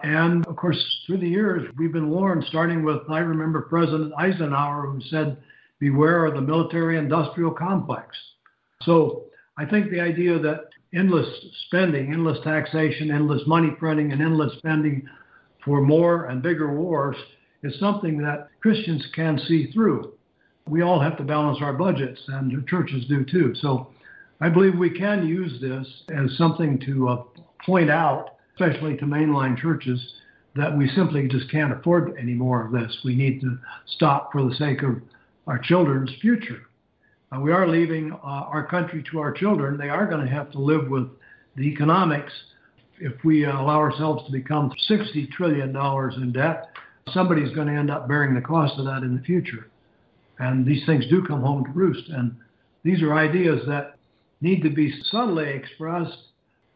And 0.03 0.47
of 0.47 0.57
course, 0.57 0.83
through 1.07 1.19
the 1.19 1.29
years, 1.29 1.69
we've 1.77 1.93
been 1.93 2.09
warned, 2.09 2.45
starting 2.45 2.85
with, 2.85 3.03
I 3.11 3.19
remember 3.19 3.63
President 3.63 4.13
Eisenhower, 4.17 4.87
who 4.87 5.01
said, 5.11 5.37
beware 5.81 6.25
of 6.27 6.35
the 6.35 6.41
military 6.41 6.99
industrial 6.99 7.51
complex. 7.51 8.17
So 8.83 9.25
I 9.59 9.65
think 9.67 9.91
the 9.91 10.01
idea 10.01 10.39
that 10.39 10.68
endless 10.95 11.29
spending, 11.67 12.13
endless 12.13 12.39
taxation, 12.45 13.11
endless 13.11 13.43
money 13.47 13.71
printing, 13.79 14.13
and 14.13 14.23
endless 14.23 14.57
spending 14.59 15.09
for 15.65 15.83
more 15.83 16.27
and 16.27 16.43
bigger 16.43 16.75
wars 16.75 17.17
is 17.63 17.79
something 17.79 18.19
that 18.19 18.49
Christians 18.61 19.07
can 19.15 19.39
see 19.47 19.71
through. 19.73 20.13
We 20.67 20.83
all 20.83 21.01
have 21.01 21.17
to 21.19 21.25
balance 21.25 21.59
our 21.61 21.73
budgets, 21.73 22.21
and 22.29 22.67
churches 22.67 23.05
do 23.09 23.25
too. 23.25 23.55
So 23.57 23.89
I 24.41 24.49
believe 24.49 24.79
we 24.79 24.91
can 24.91 25.27
use 25.27 25.61
this 25.61 25.87
as 26.15 26.37
something 26.37 26.79
to 26.87 27.09
uh, 27.09 27.23
point 27.65 27.91
out, 27.91 28.37
especially 28.55 28.97
to 28.99 29.05
mainline 29.05 29.59
churches, 29.59 30.15
that 30.55 30.77
we 30.77 30.89
simply 30.89 31.29
just 31.29 31.51
can't 31.51 31.73
afford 31.73 32.17
any 32.19 32.35
more 32.35 32.65
of 32.65 32.73
this. 32.73 32.99
We 33.05 33.15
need 33.15 33.41
to 33.41 33.59
stop 33.87 34.31
for 34.33 34.43
the 34.43 34.55
sake 34.55 34.83
of 34.83 35.01
our 35.47 35.59
children's 35.59 36.13
future. 36.21 36.63
Uh, 37.31 37.41
we 37.41 37.53
are 37.53 37.69
leaving 37.69 38.13
uh, 38.13 38.17
our 38.25 38.67
country 38.67 39.05
to 39.11 39.19
our 39.19 39.33
children. 39.33 39.77
They 39.77 39.91
are 39.91 40.07
going 40.07 40.25
to 40.25 40.33
have 40.33 40.51
to 40.53 40.59
live 40.59 40.89
with 40.89 41.09
the 41.57 41.63
economics. 41.63 42.33
If 43.01 43.23
we 43.23 43.45
allow 43.45 43.79
ourselves 43.79 44.25
to 44.27 44.33
become 44.33 44.73
$60 44.89 45.31
trillion 45.31 45.77
in 45.77 46.33
debt, 46.33 46.69
somebody's 47.13 47.55
going 47.55 47.69
to 47.69 47.75
end 47.75 47.91
up 47.91 48.09
bearing 48.09 48.35
the 48.35 48.41
cost 48.41 48.79
of 48.79 48.87
that 48.87 49.03
in 49.03 49.15
the 49.15 49.23
future. 49.23 49.71
And 50.39 50.65
these 50.65 50.87
things 50.87 51.07
do 51.09 51.23
come 51.23 51.43
home 51.43 51.65
to 51.65 51.71
roost. 51.71 52.09
And 52.09 52.35
these 52.83 53.03
are 53.03 53.15
ideas 53.15 53.61
that 53.67 53.97
need 54.41 54.63
to 54.63 54.71
be 54.71 54.95
subtly 55.11 55.51
expressed, 55.51 56.17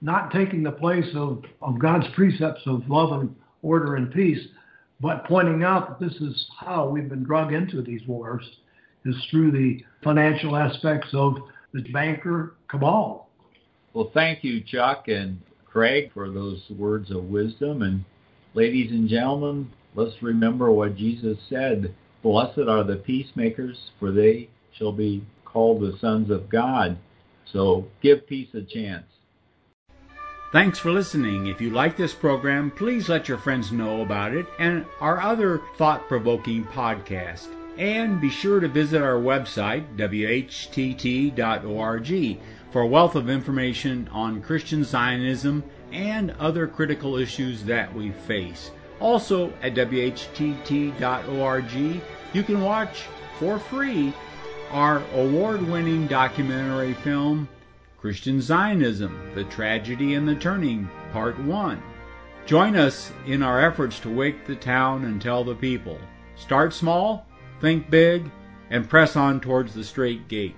not 0.03 0.33
taking 0.33 0.62
the 0.62 0.73
place 0.73 1.09
of, 1.15 1.45
of 1.62 1.79
God's 1.79 2.07
precepts 2.15 2.61
of 2.67 2.88
love 2.88 3.12
and 3.12 3.35
order 3.62 3.97
and 3.97 4.12
peace, 4.12 4.49
but 5.01 5.25
pointing 5.25 5.62
out 5.62 5.88
that 5.88 6.05
this 6.05 6.21
is 6.21 6.47
how 6.59 6.88
we've 6.88 7.09
been 7.09 7.25
drug 7.25 7.55
into 7.55 7.81
these 7.81 8.07
wars 8.07 8.45
is 9.05 9.17
through 9.31 9.53
the 9.53 9.85
financial 10.03 10.57
aspects 10.57 11.09
of 11.12 11.37
the 11.73 11.83
banker 11.93 12.55
cabal. 12.69 13.29
Well, 13.95 14.11
thank 14.15 14.43
you, 14.43 14.61
Chuck 14.61 15.09
and 15.09 15.41
Craig, 15.67 16.12
for 16.12 16.31
those 16.31 16.62
words 16.71 17.11
of 17.11 17.25
wisdom. 17.25 17.83
And 17.83 18.05
ladies 18.55 18.91
and 18.91 19.09
gentlemen, 19.09 19.71
let's 19.95 20.23
remember 20.23 20.71
what 20.71 20.97
Jesus 20.97 21.38
said 21.49 21.95
Blessed 22.23 22.69
are 22.69 22.85
the 22.85 22.97
peacemakers, 22.97 23.91
for 23.99 24.12
they 24.12 24.49
shall 24.73 24.93
be 24.93 25.25
called 25.45 25.81
the 25.81 25.99
sons 25.99 26.31
of 26.31 26.49
God. 26.49 26.97
So 27.53 27.88
give 28.01 28.27
peace 28.27 28.55
a 28.55 28.62
chance. 28.62 29.07
Thanks 30.53 30.79
for 30.79 30.93
listening. 30.93 31.47
If 31.47 31.61
you 31.61 31.71
like 31.71 31.97
this 31.97 32.15
program, 32.15 32.71
please 32.71 33.09
let 33.09 33.29
your 33.29 33.38
friends 33.38 33.73
know 33.73 34.03
about 34.03 34.35
it 34.35 34.47
and 34.59 34.85
our 35.01 35.21
other 35.21 35.62
thought 35.77 36.07
provoking 36.09 36.65
podcasts. 36.65 37.62
And 37.79 38.21
be 38.21 38.29
sure 38.29 38.61
to 38.61 38.69
visit 38.69 39.03
our 39.03 39.15
website, 39.15 39.97
whtt.org, 39.97 41.33
for 42.71 42.83
a 42.83 42.87
wealth 42.87 43.15
of 43.15 43.31
information 43.31 44.09
on 44.13 44.43
Christian 44.43 44.85
Zionism 44.85 45.65
and 45.91 46.33
other 46.33 46.67
critical 46.67 47.17
issues 47.17 47.65
that 47.65 47.95
we 47.95 48.11
face. 48.11 48.71
Also, 49.01 49.53
at 49.63 49.75
whtt.org, 49.75 51.73
you 52.33 52.43
can 52.43 52.63
watch 52.63 53.05
for 53.39 53.59
free 53.59 54.13
our 54.71 55.03
award 55.15 55.63
winning 55.63 56.07
documentary 56.07 56.95
film, 56.95 57.49
Christian 58.01 58.41
Zionism 58.41 59.33
The 59.35 59.45
Tragedy 59.45 60.15
and 60.15 60.27
the 60.27 60.35
Turning, 60.35 60.89
Part 61.13 61.39
1. 61.39 61.83
Join 62.47 62.77
us 62.77 63.13
in 63.27 63.43
our 63.43 63.61
efforts 63.61 64.01
to 64.01 64.15
wake 64.15 64.47
the 64.47 64.57
town 64.57 65.05
and 65.05 65.21
tell 65.21 65.45
the 65.45 65.55
people. 65.55 65.99
Start 66.35 66.73
small 66.73 67.27
think 67.62 67.88
big, 67.88 68.31
and 68.70 68.88
press 68.90 69.16
on 69.16 69.40
towards 69.40 69.72
the 69.72 69.85
straight 69.85 70.29
gate. 70.29 70.57